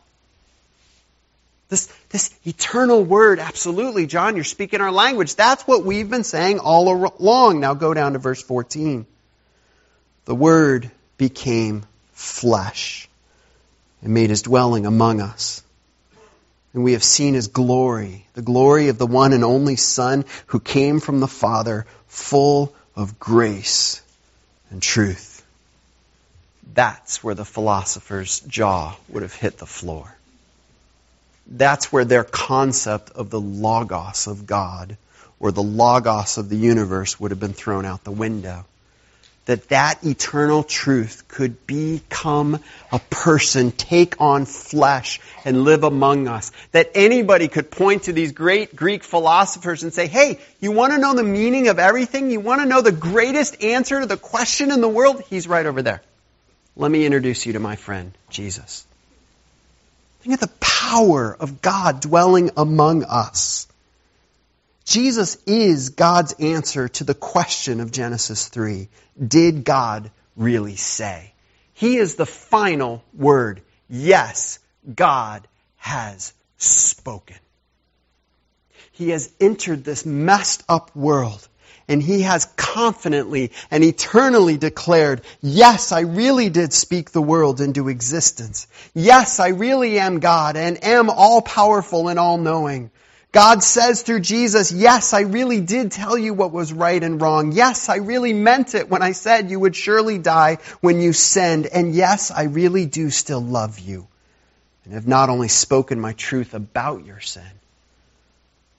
this, 1.68 1.88
this 2.12 2.34
eternal 2.46 3.04
word, 3.04 3.40
absolutely, 3.40 4.06
John, 4.08 4.36
you're 4.36 4.46
speaking 4.46 4.80
our 4.80 4.90
language. 4.90 5.36
That's 5.36 5.64
what 5.64 5.84
we've 5.84 6.10
been 6.10 6.24
saying 6.24 6.60
all 6.60 6.88
along. 7.20 7.60
Now 7.60 7.74
go 7.74 7.94
down 7.94 8.14
to 8.14 8.20
verse 8.20 8.42
14. 8.42 9.06
The 10.24 10.36
word 10.36 10.90
became 11.18 11.86
flesh 12.14 13.10
and 14.02 14.14
made 14.14 14.30
his 14.30 14.44
dwelling 14.44 14.86
among 14.86 15.20
us. 15.20 15.62
And 16.74 16.84
we 16.84 16.94
have 16.94 17.04
seen 17.04 17.34
his 17.34 17.48
glory, 17.48 18.26
the 18.34 18.42
glory 18.42 18.90
of 18.90 18.98
the 18.98 19.08
one 19.08 19.34
and 19.34 19.44
only 19.44 19.76
Son 19.76 20.26
who 20.48 20.60
came 20.60 21.00
from 21.00 21.20
the 21.20 21.28
Father, 21.28 21.86
full 22.08 22.74
of 22.96 23.20
grace 23.20 24.02
and 24.70 24.82
truth. 24.82 25.46
That's 26.74 27.24
where 27.24 27.36
the 27.36 27.46
philosopher's 27.46 28.42
jaw 28.42 28.96
would 29.10 29.24
have 29.24 29.34
hit 29.34 29.58
the 29.58 29.66
floor 29.66 30.18
that's 31.48 31.92
where 31.92 32.06
their 32.06 32.24
concept 32.24 33.12
of 33.12 33.30
the 33.30 33.40
logos 33.40 34.28
of 34.28 34.46
God 34.46 34.98
or 35.40 35.52
the 35.52 35.64
logos 35.64 36.38
of 36.38 36.50
the 36.50 36.58
universe 36.58 37.20
would 37.20 37.32
have 37.32 37.40
been 37.40 37.54
thrown 37.54 37.86
out 37.86 38.04
the 38.04 38.12
window. 38.12 38.66
That 39.48 39.70
that 39.70 40.04
eternal 40.06 40.64
truth 40.64 41.24
could 41.28 41.66
become 41.66 42.60
a 42.92 43.00
person, 43.00 43.72
take 43.72 44.22
on 44.22 44.46
flesh, 44.46 45.20
and 45.46 45.64
live 45.64 45.84
among 45.84 46.28
us. 46.28 46.52
That 46.74 46.92
anybody 46.96 47.48
could 47.48 47.72
point 47.72 48.04
to 48.04 48.14
these 48.14 48.34
great 48.34 48.76
Greek 48.76 49.04
philosophers 49.04 49.84
and 49.84 49.94
say, 49.94 50.08
hey, 50.08 50.40
you 50.60 50.74
want 50.74 50.94
to 50.94 51.00
know 51.00 51.16
the 51.16 51.24
meaning 51.24 51.70
of 51.70 51.80
everything? 51.80 52.30
You 52.30 52.42
want 52.42 52.62
to 52.62 52.68
know 52.68 52.82
the 52.82 52.92
greatest 52.92 53.64
answer 53.64 54.02
to 54.02 54.06
the 54.06 54.18
question 54.18 54.70
in 54.72 54.82
the 54.82 54.90
world? 54.90 55.24
He's 55.30 55.48
right 55.48 55.66
over 55.66 55.82
there. 55.82 56.02
Let 56.76 56.92
me 56.92 57.06
introduce 57.06 57.46
you 57.46 57.54
to 57.54 57.60
my 57.60 57.76
friend, 57.76 58.12
Jesus. 58.30 58.86
Think 60.22 60.36
of 60.36 60.42
the 60.42 60.56
power 60.60 61.36
of 61.40 61.62
God 61.62 62.02
dwelling 62.02 62.52
among 62.58 63.04
us. 63.04 63.68
Jesus 64.88 65.38
is 65.46 65.90
God's 65.90 66.32
answer 66.40 66.88
to 66.88 67.04
the 67.04 67.14
question 67.14 67.82
of 67.82 67.92
Genesis 67.92 68.48
3. 68.48 68.88
Did 69.28 69.66
God 69.66 70.10
really 70.38 70.78
say? 70.78 71.34
He 71.74 71.98
is 71.98 72.16
the 72.16 72.26
final 72.26 73.04
word. 73.14 73.62
Yes, 73.90 74.60
God 74.96 75.46
has 75.76 76.34
spoken. 76.58 77.36
He 78.94 79.10
has 79.10 79.30
entered 79.42 79.84
this 79.84 80.06
messed 80.06 80.64
up 80.70 80.96
world 80.96 81.46
and 81.90 82.02
he 82.02 82.22
has 82.22 82.46
confidently 82.56 83.52
and 83.70 83.84
eternally 83.84 84.58
declared, 84.58 85.22
yes, 85.42 85.92
I 85.92 86.02
really 86.02 86.50
did 86.50 86.72
speak 86.72 87.12
the 87.12 87.22
world 87.22 87.60
into 87.60 87.90
existence. 87.90 88.68
Yes, 88.94 89.42
I 89.42 89.50
really 89.50 90.00
am 90.00 90.20
God 90.20 90.56
and 90.56 90.82
am 90.82 91.10
all 91.10 91.42
powerful 91.42 92.08
and 92.08 92.18
all 92.18 92.38
knowing. 92.38 92.90
God 93.38 93.62
says 93.62 94.02
through 94.02 94.22
Jesus, 94.22 94.72
yes, 94.72 95.14
I 95.14 95.20
really 95.20 95.62
did 95.62 95.92
tell 95.92 96.18
you 96.18 96.34
what 96.34 96.52
was 96.52 96.74
right 96.74 97.04
and 97.04 97.22
wrong. 97.22 97.52
Yes, 97.52 97.88
I 97.88 97.98
really 97.98 98.34
meant 98.34 98.74
it 98.74 98.90
when 98.90 99.04
I 99.04 99.12
said 99.12 99.52
you 99.52 99.60
would 99.60 99.76
surely 99.76 100.18
die 100.18 100.58
when 100.82 101.00
you 101.02 101.14
sinned. 101.14 101.68
And 101.68 101.94
yes, 101.94 102.32
I 102.32 102.46
really 102.46 102.88
do 102.88 103.12
still 103.12 103.40
love 103.40 103.78
you 103.78 104.08
and 104.86 104.96
have 104.96 105.08
not 105.08 105.30
only 105.30 105.50
spoken 105.50 106.02
my 106.02 106.14
truth 106.14 106.56
about 106.56 107.06
your 107.06 107.20
sin, 107.20 107.44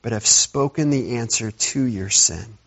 but 0.03 0.11
have 0.11 0.27
spoken 0.27 0.91
the 0.91 1.19
answer 1.19 1.53
to 1.53 1.81
your 1.81 2.11
sin. 2.11 2.59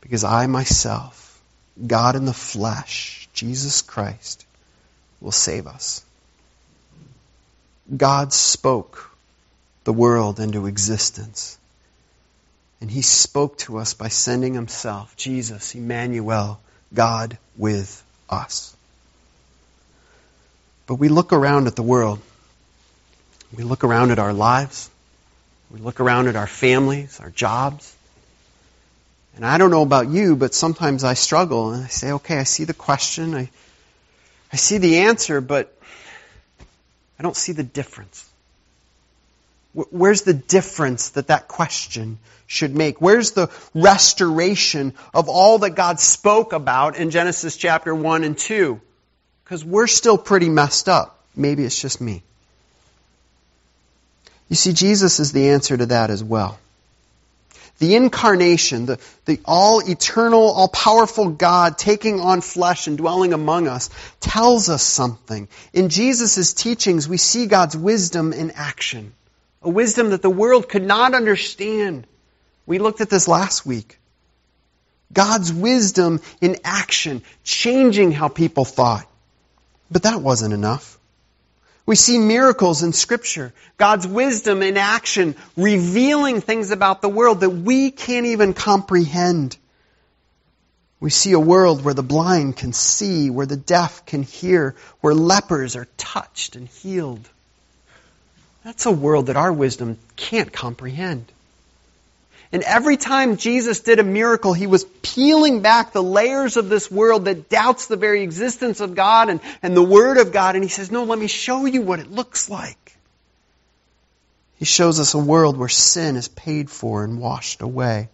Because 0.00 0.24
I 0.24 0.48
myself, 0.48 1.40
God 1.86 2.16
in 2.16 2.24
the 2.24 2.32
flesh, 2.32 3.28
Jesus 3.34 3.82
Christ, 3.82 4.44
will 5.20 5.30
save 5.30 5.68
us. 5.68 6.04
God 7.96 8.32
spoke 8.32 9.13
the 9.84 9.92
world 9.92 10.40
into 10.40 10.66
existence. 10.66 11.58
And 12.80 12.90
he 12.90 13.02
spoke 13.02 13.58
to 13.58 13.78
us 13.78 13.94
by 13.94 14.08
sending 14.08 14.54
himself, 14.54 15.16
Jesus, 15.16 15.74
Emmanuel, 15.74 16.60
God 16.92 17.38
with 17.56 18.02
us. 18.28 18.76
But 20.86 20.96
we 20.96 21.08
look 21.08 21.32
around 21.32 21.66
at 21.66 21.76
the 21.76 21.82
world. 21.82 22.20
We 23.56 23.64
look 23.64 23.84
around 23.84 24.10
at 24.10 24.18
our 24.18 24.32
lives. 24.32 24.90
We 25.70 25.80
look 25.80 26.00
around 26.00 26.28
at 26.28 26.36
our 26.36 26.46
families, 26.46 27.20
our 27.20 27.30
jobs. 27.30 27.94
And 29.36 29.44
I 29.44 29.58
don't 29.58 29.70
know 29.70 29.82
about 29.82 30.08
you, 30.08 30.36
but 30.36 30.54
sometimes 30.54 31.04
I 31.04 31.14
struggle 31.14 31.72
and 31.72 31.84
I 31.84 31.88
say, 31.88 32.12
okay, 32.12 32.38
I 32.38 32.44
see 32.44 32.64
the 32.64 32.74
question, 32.74 33.34
I, 33.34 33.50
I 34.52 34.56
see 34.56 34.78
the 34.78 34.98
answer, 34.98 35.40
but 35.40 35.76
I 37.18 37.22
don't 37.22 37.36
see 37.36 37.52
the 37.52 37.64
difference. 37.64 38.28
Where's 39.74 40.22
the 40.22 40.34
difference 40.34 41.10
that 41.10 41.26
that 41.26 41.48
question 41.48 42.18
should 42.46 42.74
make? 42.74 43.00
Where's 43.00 43.32
the 43.32 43.50
restoration 43.74 44.94
of 45.12 45.28
all 45.28 45.58
that 45.58 45.70
God 45.70 45.98
spoke 45.98 46.52
about 46.52 46.96
in 46.96 47.10
Genesis 47.10 47.56
chapter 47.56 47.92
1 47.94 48.22
and 48.22 48.38
2? 48.38 48.80
Because 49.42 49.64
we're 49.64 49.88
still 49.88 50.16
pretty 50.16 50.48
messed 50.48 50.88
up. 50.88 51.18
Maybe 51.34 51.64
it's 51.64 51.80
just 51.80 52.00
me. 52.00 52.22
You 54.48 54.56
see, 54.56 54.72
Jesus 54.72 55.18
is 55.18 55.32
the 55.32 55.50
answer 55.50 55.76
to 55.76 55.86
that 55.86 56.10
as 56.10 56.22
well. 56.22 56.58
The 57.80 57.96
incarnation, 57.96 58.86
the, 58.86 59.00
the 59.24 59.40
all 59.44 59.80
eternal, 59.80 60.52
all 60.52 60.68
powerful 60.68 61.30
God 61.30 61.76
taking 61.76 62.20
on 62.20 62.40
flesh 62.40 62.86
and 62.86 62.96
dwelling 62.96 63.32
among 63.32 63.66
us 63.66 63.90
tells 64.20 64.68
us 64.68 64.84
something. 64.84 65.48
In 65.72 65.88
Jesus' 65.88 66.54
teachings, 66.54 67.08
we 67.08 67.16
see 67.16 67.46
God's 67.46 67.76
wisdom 67.76 68.32
in 68.32 68.52
action. 68.52 69.12
A 69.64 69.70
wisdom 69.70 70.10
that 70.10 70.22
the 70.22 70.30
world 70.30 70.68
could 70.68 70.84
not 70.84 71.14
understand. 71.14 72.06
We 72.66 72.78
looked 72.78 73.00
at 73.00 73.10
this 73.10 73.26
last 73.26 73.64
week. 73.64 73.98
God's 75.12 75.52
wisdom 75.52 76.20
in 76.40 76.58
action, 76.64 77.22
changing 77.44 78.12
how 78.12 78.28
people 78.28 78.64
thought. 78.64 79.06
But 79.90 80.02
that 80.02 80.20
wasn't 80.20 80.54
enough. 80.54 80.98
We 81.86 81.96
see 81.96 82.18
miracles 82.18 82.82
in 82.82 82.92
Scripture, 82.92 83.52
God's 83.76 84.06
wisdom 84.06 84.62
in 84.62 84.76
action, 84.76 85.36
revealing 85.56 86.40
things 86.40 86.70
about 86.70 87.02
the 87.02 87.10
world 87.10 87.40
that 87.40 87.50
we 87.50 87.90
can't 87.90 88.26
even 88.26 88.54
comprehend. 88.54 89.56
We 90.98 91.10
see 91.10 91.32
a 91.32 91.40
world 91.40 91.84
where 91.84 91.92
the 91.92 92.02
blind 92.02 92.56
can 92.56 92.72
see, 92.72 93.28
where 93.28 93.44
the 93.46 93.58
deaf 93.58 94.06
can 94.06 94.22
hear, 94.22 94.74
where 95.00 95.14
lepers 95.14 95.76
are 95.76 95.88
touched 95.98 96.56
and 96.56 96.66
healed. 96.68 97.28
That's 98.64 98.86
a 98.86 98.90
world 98.90 99.26
that 99.26 99.36
our 99.36 99.52
wisdom 99.52 99.98
can't 100.16 100.52
comprehend. 100.52 101.26
And 102.50 102.62
every 102.62 102.96
time 102.96 103.36
Jesus 103.36 103.80
did 103.80 103.98
a 103.98 104.04
miracle, 104.04 104.52
he 104.52 104.66
was 104.66 104.84
peeling 105.02 105.60
back 105.60 105.92
the 105.92 106.02
layers 106.02 106.56
of 106.56 106.68
this 106.68 106.90
world 106.90 107.24
that 107.24 107.48
doubts 107.48 107.86
the 107.86 107.96
very 107.96 108.22
existence 108.22 108.80
of 108.80 108.94
God 108.94 109.28
and, 109.28 109.40
and 109.62 109.76
the 109.76 109.82
Word 109.82 110.18
of 110.18 110.32
God. 110.32 110.54
And 110.54 110.62
he 110.62 110.70
says, 110.70 110.90
No, 110.90 111.04
let 111.04 111.18
me 111.18 111.26
show 111.26 111.66
you 111.66 111.82
what 111.82 111.98
it 111.98 112.10
looks 112.10 112.48
like. 112.48 112.96
He 114.56 114.64
shows 114.64 115.00
us 115.00 115.14
a 115.14 115.18
world 115.18 115.56
where 115.56 115.68
sin 115.68 116.16
is 116.16 116.28
paid 116.28 116.70
for 116.70 117.04
and 117.04 117.20
washed 117.20 117.60
away, 117.60 118.08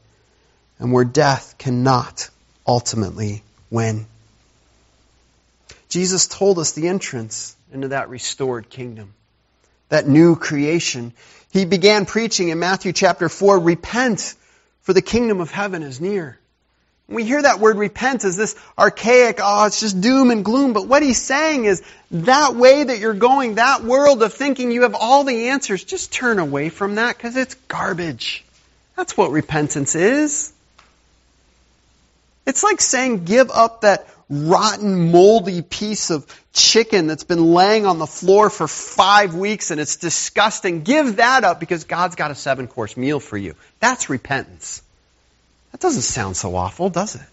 and 0.78 0.90
where 0.90 1.04
death 1.04 1.56
cannot 1.58 2.30
ultimately 2.66 3.42
win. 3.70 4.06
Jesus 5.90 6.26
told 6.26 6.58
us 6.58 6.72
the 6.72 6.88
entrance 6.88 7.54
into 7.72 7.88
that 7.88 8.08
restored 8.08 8.70
kingdom, 8.70 9.12
that 9.90 10.08
new 10.08 10.34
creation 10.34 11.12
he 11.52 11.64
began 11.64 12.06
preaching 12.06 12.48
in 12.48 12.58
Matthew 12.60 12.92
chapter 12.92 13.28
4, 13.28 13.58
repent, 13.58 14.34
for 14.82 14.92
the 14.92 15.02
kingdom 15.02 15.40
of 15.40 15.50
heaven 15.50 15.82
is 15.82 16.00
near. 16.00 16.38
We 17.08 17.24
hear 17.24 17.42
that 17.42 17.58
word 17.58 17.76
repent 17.76 18.24
as 18.24 18.36
this 18.36 18.54
archaic, 18.78 19.40
oh, 19.42 19.66
it's 19.66 19.80
just 19.80 20.00
doom 20.00 20.30
and 20.30 20.44
gloom. 20.44 20.72
But 20.72 20.86
what 20.86 21.02
he's 21.02 21.20
saying 21.20 21.64
is 21.64 21.82
that 22.12 22.54
way 22.54 22.84
that 22.84 23.00
you're 23.00 23.14
going, 23.14 23.56
that 23.56 23.82
world 23.82 24.22
of 24.22 24.32
thinking 24.32 24.70
you 24.70 24.82
have 24.82 24.94
all 24.94 25.24
the 25.24 25.48
answers, 25.48 25.82
just 25.82 26.12
turn 26.12 26.38
away 26.38 26.68
from 26.68 26.94
that 26.94 27.16
because 27.16 27.34
it's 27.36 27.54
garbage. 27.66 28.44
That's 28.94 29.16
what 29.16 29.32
repentance 29.32 29.96
is. 29.96 30.52
It's 32.46 32.62
like 32.62 32.80
saying 32.80 33.24
give 33.24 33.50
up 33.50 33.80
that 33.80 34.06
rotten, 34.30 35.10
moldy 35.10 35.60
piece 35.60 36.10
of 36.10 36.24
chicken 36.52 37.08
that's 37.08 37.24
been 37.24 37.52
laying 37.52 37.84
on 37.84 37.98
the 37.98 38.06
floor 38.06 38.48
for 38.48 38.68
five 38.68 39.34
weeks 39.34 39.70
and 39.70 39.80
it's 39.80 39.96
disgusting. 39.96 40.82
Give 40.82 41.16
that 41.16 41.44
up 41.44 41.58
because 41.60 41.84
God's 41.84 42.14
got 42.14 42.30
a 42.30 42.34
seven 42.36 42.68
course 42.68 42.96
meal 42.96 43.18
for 43.20 43.36
you. 43.36 43.56
That's 43.80 44.08
repentance. 44.08 44.82
That 45.72 45.80
doesn't 45.80 46.02
sound 46.02 46.36
so 46.36 46.54
awful, 46.54 46.90
does 46.90 47.16
it? 47.16 47.26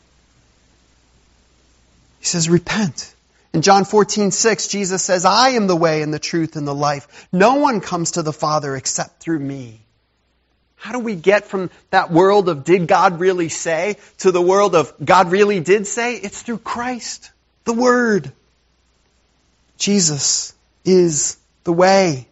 He 2.20 2.26
says, 2.26 2.50
repent. 2.50 3.14
In 3.54 3.62
John 3.62 3.86
14, 3.86 4.32
6, 4.32 4.68
Jesus 4.68 5.04
says, 5.04 5.24
I 5.24 5.50
am 5.50 5.68
the 5.68 5.76
way 5.76 6.02
and 6.02 6.14
the 6.14 6.20
truth 6.20 6.56
and 6.56 6.68
the 6.68 6.76
life. 6.76 7.28
No 7.32 7.56
one 7.56 7.80
comes 7.80 8.12
to 8.12 8.22
the 8.22 8.34
Father 8.34 8.76
except 8.76 9.20
through 9.20 9.40
me. 9.40 9.80
How 10.78 10.94
do 10.94 11.00
we 11.00 11.16
get 11.16 11.48
from 11.48 11.70
that 11.90 12.12
world 12.12 12.48
of 12.50 12.64
did 12.64 12.88
God 12.88 13.20
really 13.20 13.50
say 13.50 13.98
to 14.20 14.32
the 14.32 14.42
world 14.42 14.76
of 14.76 14.94
God 15.04 15.32
really 15.32 15.60
did 15.60 15.88
say? 15.88 16.16
It's 16.16 16.42
through 16.42 16.60
Christ, 16.60 17.32
the 17.66 17.74
Word. 17.74 18.32
Jesus 19.78 20.54
is 20.86 21.38
the 21.64 21.74
way. 21.74 22.28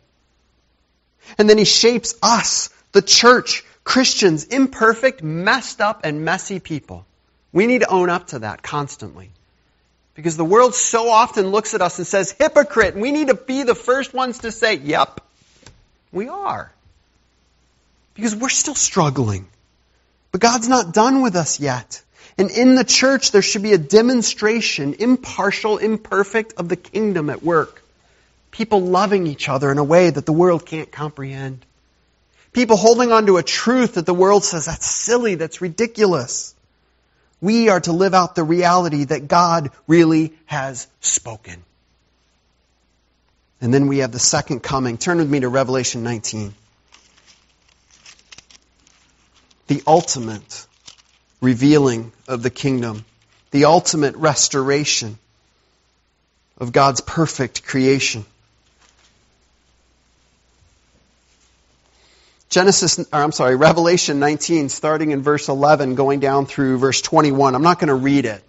And 1.38 1.50
then 1.50 1.58
He 1.58 1.66
shapes 1.66 2.16
us, 2.22 2.70
the 2.92 3.02
church, 3.02 3.64
Christians, 3.84 4.46
imperfect, 4.46 5.24
messed 5.24 5.82
up, 5.82 6.02
and 6.04 6.24
messy 6.24 6.60
people. 6.60 7.06
We 7.52 7.68
need 7.68 7.82
to 7.82 7.90
own 7.90 8.10
up 8.10 8.28
to 8.28 8.40
that 8.40 8.62
constantly. 8.62 9.32
Because 10.14 10.38
the 10.38 10.46
world 10.46 10.76
so 10.76 11.10
often 11.10 11.48
looks 11.48 11.74
at 11.74 11.82
us 11.82 11.98
and 11.98 12.08
says, 12.08 12.32
hypocrite, 12.32 12.94
and 12.94 13.02
we 13.02 13.12
need 13.12 13.28
to 13.28 13.36
be 13.36 13.64
the 13.64 13.76
first 13.76 14.14
ones 14.14 14.40
to 14.40 14.52
say, 14.52 14.76
yep, 14.76 15.20
we 16.12 16.30
are. 16.30 16.72
Because 18.16 18.36
we're 18.36 18.50
still 18.50 18.76
struggling. 18.76 19.46
But 20.32 20.42
God's 20.42 20.68
not 20.68 20.94
done 20.94 21.22
with 21.22 21.36
us 21.36 21.60
yet. 21.60 22.02
And 22.38 22.50
in 22.50 22.76
the 22.76 22.84
church, 22.84 23.32
there 23.32 23.42
should 23.42 23.62
be 23.62 23.74
a 23.74 23.78
demonstration, 23.78 24.96
impartial, 25.00 25.78
imperfect, 25.78 26.54
of 26.58 26.68
the 26.68 26.76
kingdom 26.76 27.30
at 27.30 27.44
work. 27.44 27.82
People 28.52 28.82
loving 28.82 29.28
each 29.28 29.48
other 29.48 29.72
in 29.72 29.78
a 29.78 29.84
way 29.84 30.10
that 30.10 30.26
the 30.26 30.34
world 30.34 30.66
can't 30.66 30.92
comprehend. 30.92 31.66
People 32.52 32.78
holding 32.78 33.12
on 33.12 33.26
to 33.26 33.38
a 33.38 33.44
truth 33.44 33.96
that 33.96 34.06
the 34.06 34.14
world 34.14 34.44
says, 34.44 34.66
that's 34.66 34.86
silly, 34.86 35.36
that's 35.36 35.62
ridiculous. 35.62 36.56
We 37.42 37.70
are 37.70 37.82
to 37.82 37.92
live 37.92 38.14
out 38.14 38.36
the 38.36 38.44
reality 38.44 39.04
that 39.06 39.28
God 39.28 39.72
really 39.88 40.34
has 40.46 40.88
spoken. 41.02 41.64
And 43.60 43.74
then 43.74 43.88
we 43.88 44.00
have 44.00 44.12
the 44.12 44.20
second 44.20 44.62
coming. 44.62 44.98
Turn 44.98 45.18
with 45.18 45.30
me 45.30 45.42
to 45.42 45.50
Revelation 45.50 46.04
19 46.04 46.54
the 49.68 49.82
ultimate 49.88 50.66
revealing 51.42 52.12
of 52.28 52.44
the 52.44 52.50
kingdom, 52.50 53.06
the 53.52 53.66
ultimate 53.66 54.16
restoration 54.16 55.18
of 56.58 56.72
God's 56.72 57.02
perfect 57.02 57.66
creation. 57.66 58.26
Genesis, 62.50 63.00
or 63.00 63.06
I'm 63.12 63.32
sorry, 63.32 63.56
Revelation 63.56 64.20
19, 64.20 64.70
starting 64.70 65.12
in 65.12 65.22
verse 65.22 65.50
11, 65.50 65.96
going 65.96 66.20
down 66.20 66.46
through 66.46 66.78
verse 66.78 67.02
21. 67.02 67.54
I'm 67.56 67.64
not 67.64 67.80
going 67.80 67.90
to 67.90 67.96
read 67.96 68.26
it. 68.26 68.42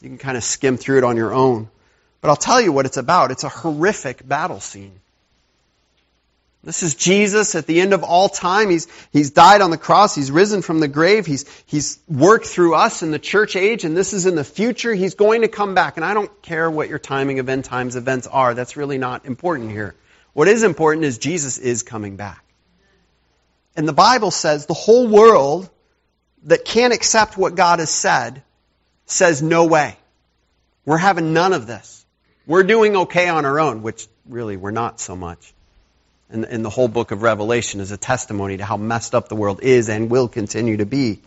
You 0.00 0.08
can 0.08 0.18
kind 0.18 0.36
of 0.36 0.44
skim 0.44 0.76
through 0.76 0.98
it 0.98 1.04
on 1.04 1.16
your 1.16 1.34
own. 1.34 1.68
But 2.20 2.30
I'll 2.30 2.36
tell 2.36 2.60
you 2.60 2.72
what 2.72 2.86
it's 2.86 2.96
about. 2.96 3.30
It's 3.30 3.44
a 3.44 3.48
horrific 3.48 4.26
battle 4.26 4.60
scene. 4.60 5.00
This 6.64 6.82
is 6.82 6.96
Jesus 6.96 7.54
at 7.54 7.66
the 7.66 7.80
end 7.80 7.92
of 7.92 8.02
all 8.02 8.28
time. 8.28 8.68
He's, 8.68 8.88
he's 9.12 9.30
died 9.30 9.60
on 9.60 9.70
the 9.70 9.78
cross. 9.78 10.14
He's 10.14 10.30
risen 10.30 10.60
from 10.60 10.80
the 10.80 10.88
grave. 10.88 11.24
He's, 11.24 11.44
he's 11.66 12.00
worked 12.08 12.46
through 12.46 12.74
us 12.74 13.02
in 13.02 13.12
the 13.12 13.18
church 13.18 13.54
age, 13.54 13.84
and 13.84 13.96
this 13.96 14.12
is 14.12 14.26
in 14.26 14.34
the 14.34 14.44
future. 14.44 14.92
He's 14.92 15.14
going 15.14 15.42
to 15.42 15.48
come 15.48 15.74
back. 15.74 15.96
And 15.96 16.04
I 16.04 16.14
don't 16.14 16.42
care 16.42 16.68
what 16.68 16.88
your 16.88 16.98
timing 16.98 17.38
of 17.38 17.48
end 17.48 17.64
times 17.64 17.94
events 17.94 18.26
are. 18.26 18.54
That's 18.54 18.76
really 18.76 18.98
not 18.98 19.24
important 19.24 19.70
here. 19.70 19.94
What 20.32 20.48
is 20.48 20.64
important 20.64 21.04
is 21.04 21.18
Jesus 21.18 21.58
is 21.58 21.84
coming 21.84 22.16
back. 22.16 22.44
And 23.76 23.86
the 23.86 23.92
Bible 23.92 24.32
says 24.32 24.66
the 24.66 24.74
whole 24.74 25.06
world 25.06 25.70
that 26.44 26.64
can't 26.64 26.92
accept 26.92 27.38
what 27.38 27.54
God 27.54 27.78
has 27.78 27.90
said 27.90 28.42
says 29.06 29.42
no 29.42 29.66
way. 29.66 29.96
We're 30.84 30.98
having 30.98 31.32
none 31.32 31.52
of 31.52 31.68
this. 31.68 32.04
We're 32.46 32.64
doing 32.64 32.96
okay 32.96 33.28
on 33.28 33.44
our 33.44 33.60
own, 33.60 33.82
which 33.82 34.08
really 34.28 34.56
we're 34.56 34.72
not 34.72 34.98
so 34.98 35.14
much 35.14 35.54
in, 36.30 36.44
in 36.44 36.62
the 36.62 36.70
whole 36.70 36.88
book 36.88 37.10
of 37.10 37.22
Revelation 37.22 37.80
is 37.80 37.90
a 37.90 37.96
testimony 37.96 38.58
to 38.58 38.64
how 38.64 38.76
messed 38.76 39.14
up 39.14 39.28
the 39.28 39.36
world 39.36 39.60
is 39.62 39.88
and 39.88 40.10
will 40.10 40.28
continue 40.28 40.76
to 40.78 40.86
be. 40.86 41.20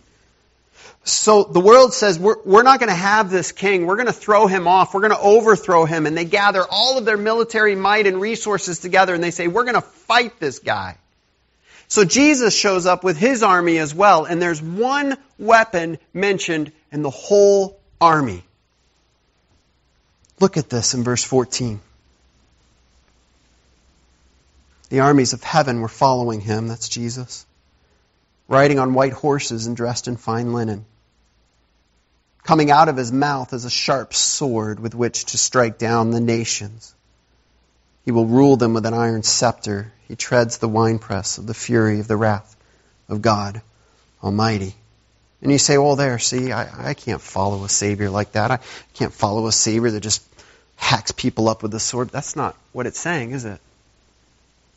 So 1.04 1.42
the 1.42 1.60
world 1.60 1.92
says, 1.92 2.18
we're, 2.18 2.36
we're 2.44 2.62
not 2.62 2.78
going 2.78 2.88
to 2.88 2.94
have 2.94 3.28
this 3.28 3.50
king. 3.50 3.86
We're 3.86 3.96
going 3.96 4.06
to 4.06 4.12
throw 4.12 4.46
him 4.46 4.68
off. 4.68 4.94
We're 4.94 5.00
going 5.00 5.12
to 5.12 5.18
overthrow 5.18 5.84
him. 5.84 6.06
And 6.06 6.16
they 6.16 6.24
gather 6.24 6.64
all 6.68 6.96
of 6.96 7.04
their 7.04 7.16
military 7.16 7.74
might 7.74 8.06
and 8.06 8.20
resources 8.20 8.78
together 8.78 9.12
and 9.12 9.22
they 9.22 9.32
say, 9.32 9.48
we're 9.48 9.64
going 9.64 9.74
to 9.74 9.80
fight 9.80 10.38
this 10.38 10.60
guy. 10.60 10.96
So 11.88 12.04
Jesus 12.04 12.56
shows 12.56 12.86
up 12.86 13.02
with 13.04 13.18
his 13.18 13.42
army 13.42 13.78
as 13.78 13.94
well. 13.94 14.24
And 14.24 14.40
there's 14.40 14.62
one 14.62 15.16
weapon 15.38 15.98
mentioned 16.14 16.72
in 16.92 17.02
the 17.02 17.10
whole 17.10 17.80
army. 18.00 18.44
Look 20.40 20.56
at 20.56 20.70
this 20.70 20.94
in 20.94 21.02
verse 21.02 21.24
14. 21.24 21.80
The 24.92 25.00
armies 25.00 25.32
of 25.32 25.42
heaven 25.42 25.80
were 25.80 25.88
following 25.88 26.42
him, 26.42 26.68
that's 26.68 26.90
Jesus, 26.90 27.46
riding 28.46 28.78
on 28.78 28.92
white 28.92 29.14
horses 29.14 29.66
and 29.66 29.74
dressed 29.74 30.06
in 30.06 30.18
fine 30.18 30.52
linen. 30.52 30.84
Coming 32.42 32.70
out 32.70 32.90
of 32.90 32.98
his 32.98 33.10
mouth 33.10 33.54
is 33.54 33.64
a 33.64 33.70
sharp 33.70 34.12
sword 34.12 34.78
with 34.78 34.94
which 34.94 35.24
to 35.24 35.38
strike 35.38 35.78
down 35.78 36.10
the 36.10 36.20
nations. 36.20 36.94
He 38.04 38.10
will 38.10 38.26
rule 38.26 38.58
them 38.58 38.74
with 38.74 38.84
an 38.84 38.92
iron 38.92 39.22
scepter. 39.22 39.90
He 40.08 40.14
treads 40.14 40.58
the 40.58 40.68
winepress 40.68 41.38
of 41.38 41.46
the 41.46 41.54
fury 41.54 41.98
of 42.00 42.06
the 42.06 42.18
wrath 42.18 42.54
of 43.08 43.22
God 43.22 43.62
Almighty. 44.22 44.74
And 45.40 45.50
you 45.50 45.56
say, 45.56 45.78
well, 45.78 45.96
there, 45.96 46.18
see, 46.18 46.52
I, 46.52 46.90
I 46.90 46.92
can't 46.92 47.22
follow 47.22 47.64
a 47.64 47.68
Savior 47.70 48.10
like 48.10 48.32
that. 48.32 48.50
I 48.50 48.58
can't 48.92 49.14
follow 49.14 49.46
a 49.46 49.52
Savior 49.52 49.90
that 49.90 50.00
just 50.00 50.22
hacks 50.76 51.12
people 51.12 51.48
up 51.48 51.62
with 51.62 51.72
a 51.72 51.80
sword. 51.80 52.10
That's 52.10 52.36
not 52.36 52.56
what 52.72 52.86
it's 52.86 53.00
saying, 53.00 53.30
is 53.30 53.46
it? 53.46 53.58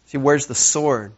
See, 0.05 0.17
where's 0.17 0.45
the 0.45 0.55
sword? 0.55 1.13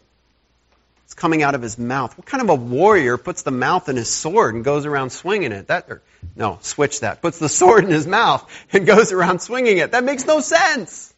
It's 1.06 1.14
coming 1.14 1.42
out 1.42 1.56
of 1.56 1.62
his 1.62 1.78
mouth. 1.78 2.18
What 2.18 2.26
kind 2.26 2.44
of 2.44 2.50
a 2.50 2.56
warrior 2.56 3.18
puts 3.18 3.44
the 3.44 3.52
mouth 3.52 3.88
in 3.88 3.96
his 3.96 4.10
sword 4.10 4.56
and 4.56 4.64
goes 4.64 4.86
around 4.86 5.12
swinging 5.12 5.52
it? 5.54 5.68
That, 5.68 5.86
or, 5.90 6.02
no, 6.36 6.60
switch 6.62 7.00
that. 7.02 7.22
Puts 7.22 7.40
the 7.40 7.50
sword 7.62 7.86
in 7.86 7.90
his 7.90 8.08
mouth 8.08 8.50
and 8.74 8.86
goes 8.86 9.12
around 9.12 9.42
swinging 9.42 9.78
it. 9.78 9.92
That 9.92 10.04
makes 10.04 10.26
no 10.26 10.42
sense. 10.42 11.14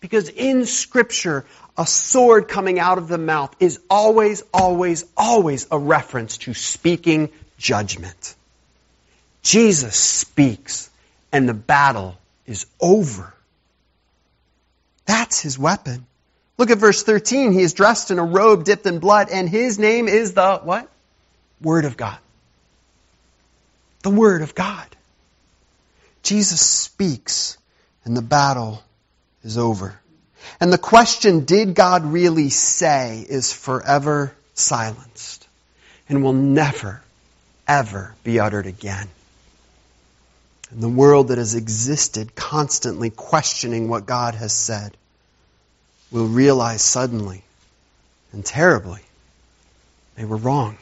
Because 0.00 0.28
in 0.28 0.66
Scripture, 0.66 1.44
a 1.76 1.86
sword 1.86 2.48
coming 2.48 2.78
out 2.78 2.98
of 2.98 3.08
the 3.08 3.18
mouth 3.18 3.54
is 3.60 3.80
always, 3.88 4.42
always, 4.52 5.04
always 5.16 5.66
a 5.70 5.78
reference 5.78 6.38
to 6.38 6.54
speaking 6.54 7.30
judgment. 7.58 8.34
Jesus 9.42 9.96
speaks, 9.96 10.90
and 11.32 11.48
the 11.48 11.54
battle 11.54 12.18
is 12.46 12.66
over. 12.80 13.32
That's 15.04 15.40
his 15.40 15.58
weapon. 15.58 16.06
Look 16.58 16.70
at 16.70 16.78
verse 16.78 17.02
13. 17.02 17.52
He 17.52 17.62
is 17.62 17.74
dressed 17.74 18.10
in 18.10 18.18
a 18.18 18.24
robe 18.24 18.64
dipped 18.64 18.86
in 18.86 18.98
blood, 18.98 19.28
and 19.30 19.48
his 19.48 19.78
name 19.78 20.08
is 20.08 20.34
the 20.34 20.56
what? 20.58 20.88
Word 21.60 21.84
of 21.84 21.96
God. 21.96 22.18
The 24.02 24.10
Word 24.10 24.42
of 24.42 24.54
God. 24.54 24.86
Jesus 26.22 26.60
speaks, 26.60 27.58
and 28.04 28.16
the 28.16 28.22
battle 28.22 28.82
is 29.44 29.58
over. 29.58 29.98
And 30.60 30.72
the 30.72 30.78
question, 30.78 31.44
did 31.44 31.74
God 31.74 32.04
really 32.04 32.50
say, 32.50 33.24
is 33.28 33.52
forever 33.52 34.34
silenced 34.54 35.46
and 36.08 36.22
will 36.22 36.32
never, 36.32 37.02
ever 37.66 38.14
be 38.24 38.40
uttered 38.40 38.66
again. 38.66 39.08
And 40.70 40.82
the 40.82 40.88
world 40.88 41.28
that 41.28 41.38
has 41.38 41.54
existed 41.54 42.34
constantly 42.34 43.10
questioning 43.10 43.88
what 43.88 44.06
God 44.06 44.34
has 44.34 44.52
said 44.52 44.96
will 46.10 46.26
realize 46.26 46.82
suddenly 46.82 47.42
and 48.32 48.44
terribly 48.44 49.00
they 50.16 50.24
were 50.24 50.36
wrong. 50.36 50.76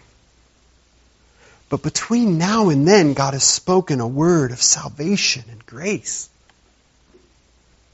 But 1.69 1.83
between 1.83 2.39
now 2.39 2.69
and 2.69 2.87
then, 2.87 3.15
God 3.15 3.35
has 3.35 3.45
spoken 3.45 4.01
a 4.01 4.07
word 4.07 4.53
of 4.53 4.63
salvation 4.63 5.45
and 5.51 5.65
grace. 5.67 6.29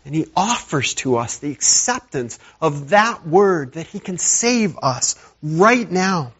And 0.05 0.15
He 0.15 0.27
offers 0.37 0.95
to 0.97 1.17
us 1.17 1.39
the 1.39 1.53
acceptance 1.53 2.39
of 2.61 2.91
that 2.91 3.27
word 3.27 3.73
that 3.73 3.87
He 3.87 4.01
can 4.01 4.19
save 4.19 4.77
us 4.83 5.15
right 5.43 5.91
now. 5.91 6.33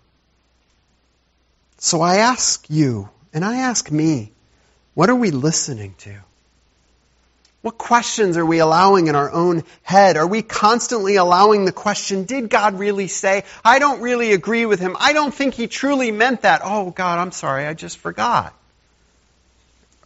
So 1.79 2.03
I 2.03 2.17
ask 2.17 2.69
you, 2.69 3.09
and 3.33 3.45
I 3.45 3.59
ask 3.61 3.91
me, 3.91 4.33
what 4.95 5.09
are 5.09 5.15
we 5.15 5.31
listening 5.31 5.95
to? 5.99 6.15
What 7.63 7.77
questions 7.77 8.39
are 8.39 8.47
we 8.47 8.59
allowing 8.59 9.09
in 9.09 9.15
our 9.15 9.31
own 9.31 9.65
head? 9.83 10.17
Are 10.17 10.27
we 10.27 10.41
constantly 10.41 11.17
allowing 11.17 11.67
the 11.67 11.73
question, 11.73 12.25
did 12.25 12.49
God 12.49 12.79
really 12.79 13.07
say? 13.07 13.45
I 13.63 13.79
don't 13.79 14.01
really 14.01 14.33
agree 14.33 14.65
with 14.65 14.81
him. 14.81 14.97
I 14.99 15.13
don't 15.13 15.35
think 15.35 15.55
he 15.55 15.67
truly 15.67 16.11
meant 16.11 16.43
that. 16.43 16.63
Oh, 16.65 16.91
God, 16.91 17.19
I'm 17.19 17.33
sorry, 17.33 17.67
I 17.67 17.75
just 17.75 17.99
forgot. 17.99 18.55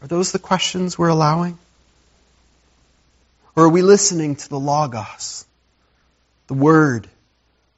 Are 0.03 0.09
those 0.09 0.33
the 0.33 0.40
questions 0.40 0.99
we're 0.99 1.09
allowing? 1.09 1.57
Or 3.55 3.67
are 3.67 3.69
we 3.69 3.83
listening 3.83 4.35
to 4.35 4.49
the 4.49 4.59
Logos, 4.59 5.47
the 6.49 6.55
Word, 6.55 7.07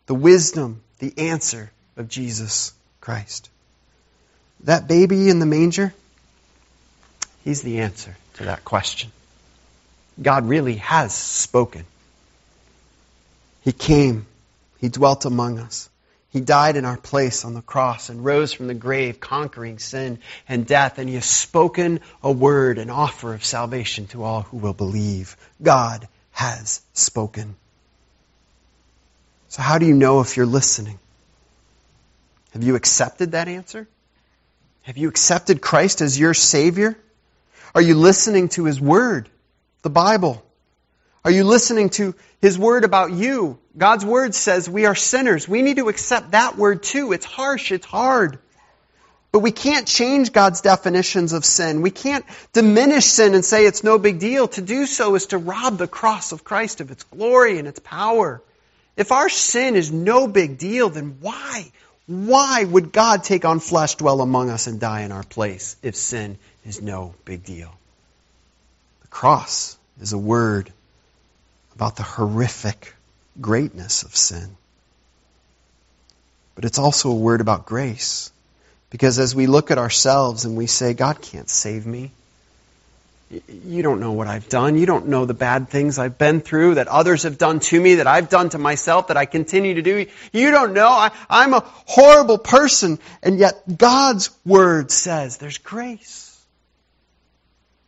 the 0.06 0.14
wisdom, 0.14 0.80
the 1.00 1.12
answer 1.18 1.70
of 1.98 2.08
Jesus 2.08 2.72
Christ? 3.02 3.50
That 4.64 4.88
baby 4.88 5.28
in 5.28 5.38
the 5.38 5.44
manger, 5.44 5.92
he's 7.44 7.60
the 7.60 7.80
answer 7.80 8.16
to 8.34 8.44
that 8.44 8.64
question. 8.64 9.12
God 10.20 10.48
really 10.48 10.76
has 10.76 11.14
spoken. 11.14 11.84
He 13.62 13.72
came. 13.72 14.26
He 14.78 14.88
dwelt 14.88 15.24
among 15.24 15.58
us. 15.58 15.88
He 16.30 16.40
died 16.40 16.76
in 16.76 16.84
our 16.84 16.96
place 16.96 17.44
on 17.44 17.54
the 17.54 17.62
cross 17.62 18.10
and 18.10 18.24
rose 18.24 18.52
from 18.52 18.66
the 18.66 18.74
grave, 18.74 19.20
conquering 19.20 19.78
sin 19.78 20.18
and 20.48 20.66
death. 20.66 20.98
And 20.98 21.08
He 21.08 21.14
has 21.14 21.24
spoken 21.24 22.00
a 22.22 22.30
word, 22.30 22.78
an 22.78 22.90
offer 22.90 23.32
of 23.34 23.44
salvation 23.44 24.06
to 24.08 24.22
all 24.22 24.42
who 24.42 24.58
will 24.58 24.74
believe. 24.74 25.36
God 25.62 26.06
has 26.32 26.82
spoken. 26.92 27.56
So, 29.48 29.62
how 29.62 29.78
do 29.78 29.86
you 29.86 29.94
know 29.94 30.20
if 30.20 30.36
you're 30.36 30.44
listening? 30.44 30.98
Have 32.52 32.62
you 32.62 32.74
accepted 32.74 33.32
that 33.32 33.48
answer? 33.48 33.88
Have 34.82 34.98
you 34.98 35.08
accepted 35.08 35.60
Christ 35.60 36.02
as 36.02 36.18
your 36.18 36.34
Savior? 36.34 36.96
Are 37.74 37.82
you 37.82 37.94
listening 37.94 38.50
to 38.50 38.64
His 38.64 38.80
Word? 38.80 39.28
The 39.86 39.90
Bible? 39.90 40.42
Are 41.24 41.30
you 41.30 41.44
listening 41.44 41.90
to 41.90 42.16
His 42.40 42.58
Word 42.58 42.82
about 42.82 43.12
you? 43.12 43.56
God's 43.78 44.04
Word 44.04 44.34
says 44.34 44.68
we 44.68 44.84
are 44.84 44.96
sinners. 44.96 45.48
We 45.48 45.62
need 45.62 45.76
to 45.76 45.88
accept 45.88 46.32
that 46.32 46.56
word 46.56 46.82
too. 46.82 47.12
It's 47.12 47.24
harsh, 47.24 47.70
it's 47.70 47.86
hard. 47.86 48.40
But 49.30 49.40
we 49.40 49.52
can't 49.52 49.86
change 49.86 50.32
God's 50.32 50.60
definitions 50.60 51.32
of 51.32 51.44
sin. 51.44 51.82
We 51.82 51.92
can't 51.92 52.24
diminish 52.52 53.04
sin 53.04 53.34
and 53.34 53.44
say 53.44 53.64
it's 53.64 53.84
no 53.84 53.96
big 53.96 54.18
deal. 54.18 54.48
To 54.48 54.60
do 54.60 54.86
so 54.86 55.14
is 55.14 55.26
to 55.26 55.38
rob 55.38 55.78
the 55.78 55.86
cross 55.86 56.32
of 56.32 56.42
Christ 56.42 56.80
of 56.80 56.90
its 56.90 57.04
glory 57.04 57.60
and 57.60 57.68
its 57.68 57.78
power. 57.78 58.42
If 58.96 59.12
our 59.12 59.28
sin 59.28 59.76
is 59.76 59.92
no 59.92 60.26
big 60.26 60.58
deal, 60.58 60.88
then 60.88 61.18
why? 61.20 61.70
Why 62.06 62.64
would 62.64 62.90
God 62.90 63.22
take 63.22 63.44
on 63.44 63.60
flesh, 63.60 63.94
dwell 63.94 64.20
among 64.20 64.50
us, 64.50 64.66
and 64.66 64.80
die 64.80 65.02
in 65.02 65.12
our 65.12 65.22
place 65.22 65.76
if 65.80 65.94
sin 65.94 66.38
is 66.64 66.82
no 66.82 67.14
big 67.24 67.44
deal? 67.44 67.72
The 69.02 69.08
cross 69.08 69.75
is 70.00 70.12
a 70.12 70.18
word 70.18 70.72
about 71.74 71.96
the 71.96 72.02
horrific 72.02 72.94
greatness 73.40 74.02
of 74.02 74.16
sin. 74.16 74.56
But 76.54 76.64
it's 76.64 76.78
also 76.78 77.10
a 77.10 77.14
word 77.14 77.40
about 77.40 77.66
grace. 77.66 78.30
Because 78.90 79.18
as 79.18 79.34
we 79.34 79.46
look 79.46 79.70
at 79.70 79.78
ourselves 79.78 80.44
and 80.44 80.56
we 80.56 80.66
say, 80.66 80.94
God 80.94 81.20
can't 81.20 81.50
save 81.50 81.86
me, 81.86 82.12
you 83.28 83.82
don't 83.82 83.98
know 83.98 84.12
what 84.12 84.28
I've 84.28 84.48
done. 84.48 84.78
You 84.78 84.86
don't 84.86 85.08
know 85.08 85.26
the 85.26 85.34
bad 85.34 85.68
things 85.68 85.98
I've 85.98 86.16
been 86.16 86.40
through, 86.40 86.76
that 86.76 86.86
others 86.86 87.24
have 87.24 87.38
done 87.38 87.58
to 87.58 87.80
me, 87.80 87.96
that 87.96 88.06
I've 88.06 88.28
done 88.28 88.50
to 88.50 88.58
myself, 88.58 89.08
that 89.08 89.16
I 89.16 89.26
continue 89.26 89.74
to 89.74 89.82
do. 89.82 90.06
You 90.32 90.50
don't 90.52 90.74
know. 90.74 90.88
I, 90.88 91.10
am 91.28 91.52
a 91.52 91.64
horrible 91.86 92.38
person. 92.38 93.00
And 93.24 93.38
yet 93.38 93.76
God's 93.76 94.30
word 94.44 94.92
says 94.92 95.38
there's 95.38 95.58
grace. 95.58 96.25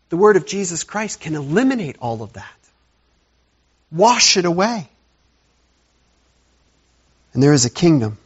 The 0.09 0.17
word 0.17 0.37
of 0.37 0.47
Jesus 0.47 0.85
Christ 0.85 1.21
can 1.21 1.35
eliminate 1.35 1.97
all 2.01 2.23
of 2.23 2.35
that, 2.35 2.59
wash 3.93 4.37
it 4.37 4.45
away. 4.45 4.89
And 7.35 7.43
there 7.43 7.53
is 7.53 7.65
a 7.67 7.71
kingdom. 7.71 8.19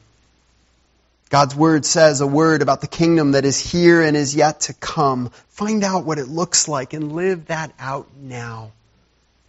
God's 1.28 1.56
word 1.56 1.86
says 1.86 2.20
a 2.20 2.26
word 2.26 2.60
about 2.60 2.82
the 2.82 2.86
kingdom 2.86 3.32
that 3.32 3.46
is 3.46 3.58
here 3.58 4.02
and 4.02 4.16
is 4.16 4.34
yet 4.34 4.60
to 4.60 4.74
come. 4.74 5.30
Find 5.48 5.82
out 5.82 6.04
what 6.04 6.18
it 6.18 6.28
looks 6.28 6.68
like 6.68 6.92
and 6.92 7.12
live 7.12 7.46
that 7.46 7.72
out 7.78 8.06
now 8.20 8.72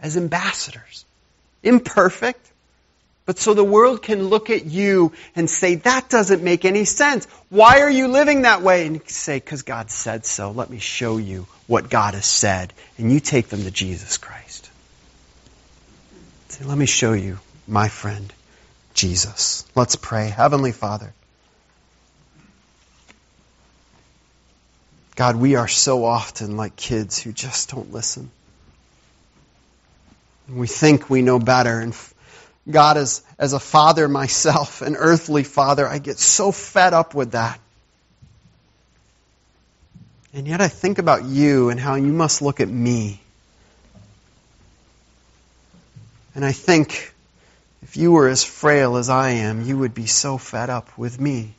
as 0.00 0.16
ambassadors. 0.16 1.04
Imperfect, 1.62 2.50
but 3.26 3.38
so 3.38 3.54
the 3.54 3.64
world 3.64 4.02
can 4.02 4.28
look 4.28 4.50
at 4.50 4.66
you 4.66 5.12
and 5.34 5.48
say, 5.48 5.76
that 5.76 6.10
doesn't 6.10 6.42
make 6.42 6.64
any 6.64 6.84
sense. 6.84 7.26
Why 7.48 7.80
are 7.80 7.90
you 7.90 8.08
living 8.08 8.42
that 8.42 8.60
way? 8.60 8.86
And 8.86 9.00
say, 9.08 9.38
because 9.38 9.62
God 9.62 9.90
said 9.90 10.26
so. 10.26 10.50
Let 10.50 10.68
me 10.68 10.78
show 10.78 11.16
you 11.16 11.46
what 11.66 11.88
God 11.88 12.14
has 12.14 12.26
said. 12.26 12.74
And 12.98 13.10
you 13.10 13.20
take 13.20 13.48
them 13.48 13.62
to 13.62 13.70
Jesus 13.70 14.18
Christ. 14.18 14.70
Say, 16.50 16.64
let 16.66 16.76
me 16.76 16.86
show 16.86 17.14
you, 17.14 17.38
my 17.66 17.88
friend, 17.88 18.30
Jesus. 18.92 19.64
Let's 19.74 19.96
pray. 19.96 20.28
Heavenly 20.28 20.72
Father. 20.72 21.14
God, 25.16 25.36
we 25.36 25.54
are 25.54 25.68
so 25.68 26.04
often 26.04 26.58
like 26.58 26.76
kids 26.76 27.22
who 27.22 27.32
just 27.32 27.70
don't 27.70 27.92
listen. 27.92 28.30
We 30.48 30.66
think 30.66 31.08
we 31.08 31.22
know 31.22 31.38
better 31.38 31.80
and 31.80 31.94
God 32.70 32.96
as, 32.96 33.22
as 33.38 33.52
a 33.52 33.60
father 33.60 34.08
myself, 34.08 34.80
an 34.82 34.96
earthly 34.96 35.44
father, 35.44 35.86
I 35.86 35.98
get 35.98 36.18
so 36.18 36.50
fed 36.50 36.94
up 36.94 37.14
with 37.14 37.32
that. 37.32 37.60
And 40.32 40.48
yet 40.48 40.60
I 40.60 40.68
think 40.68 40.98
about 40.98 41.24
you 41.24 41.70
and 41.70 41.78
how 41.78 41.94
you 41.94 42.12
must 42.12 42.42
look 42.42 42.60
at 42.60 42.68
me. 42.68 43.20
And 46.34 46.44
I 46.44 46.52
think 46.52 47.14
if 47.82 47.96
you 47.96 48.12
were 48.12 48.28
as 48.28 48.42
frail 48.42 48.96
as 48.96 49.08
I 49.08 49.30
am, 49.30 49.62
you 49.62 49.78
would 49.78 49.94
be 49.94 50.06
so 50.06 50.38
fed 50.38 50.70
up 50.70 50.98
with 50.98 51.20
me. 51.20 51.54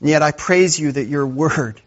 And 0.00 0.08
yet 0.08 0.22
I 0.22 0.32
praise 0.32 0.80
you 0.80 0.92
that 0.92 1.06
your 1.06 1.26
word 1.26 1.80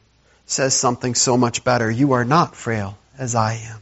says 0.46 0.74
something 0.74 1.16
so 1.16 1.38
much 1.38 1.64
better. 1.64 1.90
You 1.90 2.14
are 2.14 2.24
not 2.24 2.56
frail 2.56 2.98
as 3.18 3.36
I 3.36 3.56
am. 3.56 3.82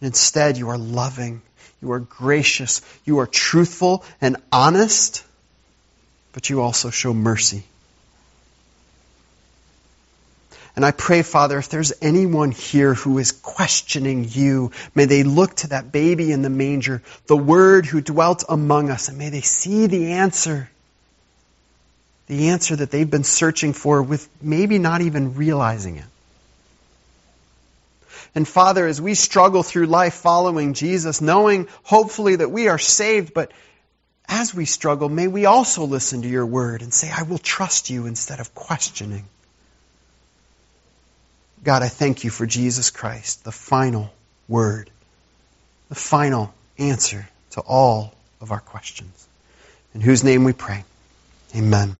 And 0.00 0.08
instead, 0.08 0.58
you 0.58 0.70
are 0.70 0.78
loving 0.78 1.40
you 1.82 1.92
are 1.92 2.00
gracious. 2.00 2.82
You 3.04 3.20
are 3.20 3.26
truthful 3.26 4.04
and 4.20 4.36
honest, 4.52 5.24
but 6.32 6.50
you 6.50 6.60
also 6.60 6.90
show 6.90 7.14
mercy. 7.14 7.64
And 10.76 10.84
I 10.84 10.92
pray, 10.92 11.22
Father, 11.22 11.58
if 11.58 11.68
there's 11.68 11.92
anyone 12.00 12.52
here 12.52 12.94
who 12.94 13.18
is 13.18 13.32
questioning 13.32 14.26
you, 14.30 14.70
may 14.94 15.04
they 15.04 15.24
look 15.24 15.56
to 15.56 15.68
that 15.68 15.90
baby 15.90 16.30
in 16.32 16.42
the 16.42 16.50
manger, 16.50 17.02
the 17.26 17.36
Word 17.36 17.86
who 17.86 18.00
dwelt 18.00 18.44
among 18.48 18.88
us, 18.88 19.08
and 19.08 19.18
may 19.18 19.30
they 19.30 19.40
see 19.40 19.88
the 19.88 20.12
answer. 20.12 20.70
The 22.28 22.50
answer 22.50 22.76
that 22.76 22.92
they've 22.92 23.10
been 23.10 23.24
searching 23.24 23.72
for 23.72 24.02
with 24.02 24.28
maybe 24.40 24.78
not 24.78 25.00
even 25.00 25.34
realizing 25.34 25.96
it. 25.96 26.04
And 28.34 28.46
Father, 28.46 28.86
as 28.86 29.00
we 29.00 29.14
struggle 29.14 29.62
through 29.62 29.86
life 29.86 30.14
following 30.14 30.74
Jesus, 30.74 31.20
knowing 31.20 31.68
hopefully 31.82 32.36
that 32.36 32.50
we 32.50 32.68
are 32.68 32.78
saved, 32.78 33.34
but 33.34 33.50
as 34.28 34.54
we 34.54 34.64
struggle, 34.64 35.08
may 35.08 35.26
we 35.26 35.46
also 35.46 35.84
listen 35.84 36.22
to 36.22 36.28
your 36.28 36.46
word 36.46 36.82
and 36.82 36.94
say, 36.94 37.10
I 37.10 37.24
will 37.24 37.38
trust 37.38 37.90
you 37.90 38.06
instead 38.06 38.38
of 38.38 38.54
questioning. 38.54 39.24
God, 41.64 41.82
I 41.82 41.88
thank 41.88 42.22
you 42.22 42.30
for 42.30 42.46
Jesus 42.46 42.90
Christ, 42.90 43.44
the 43.44 43.52
final 43.52 44.10
word, 44.48 44.90
the 45.88 45.94
final 45.96 46.54
answer 46.78 47.28
to 47.50 47.60
all 47.60 48.14
of 48.40 48.52
our 48.52 48.60
questions. 48.60 49.26
In 49.94 50.00
whose 50.00 50.22
name 50.22 50.44
we 50.44 50.52
pray. 50.52 50.84
Amen. 51.54 51.88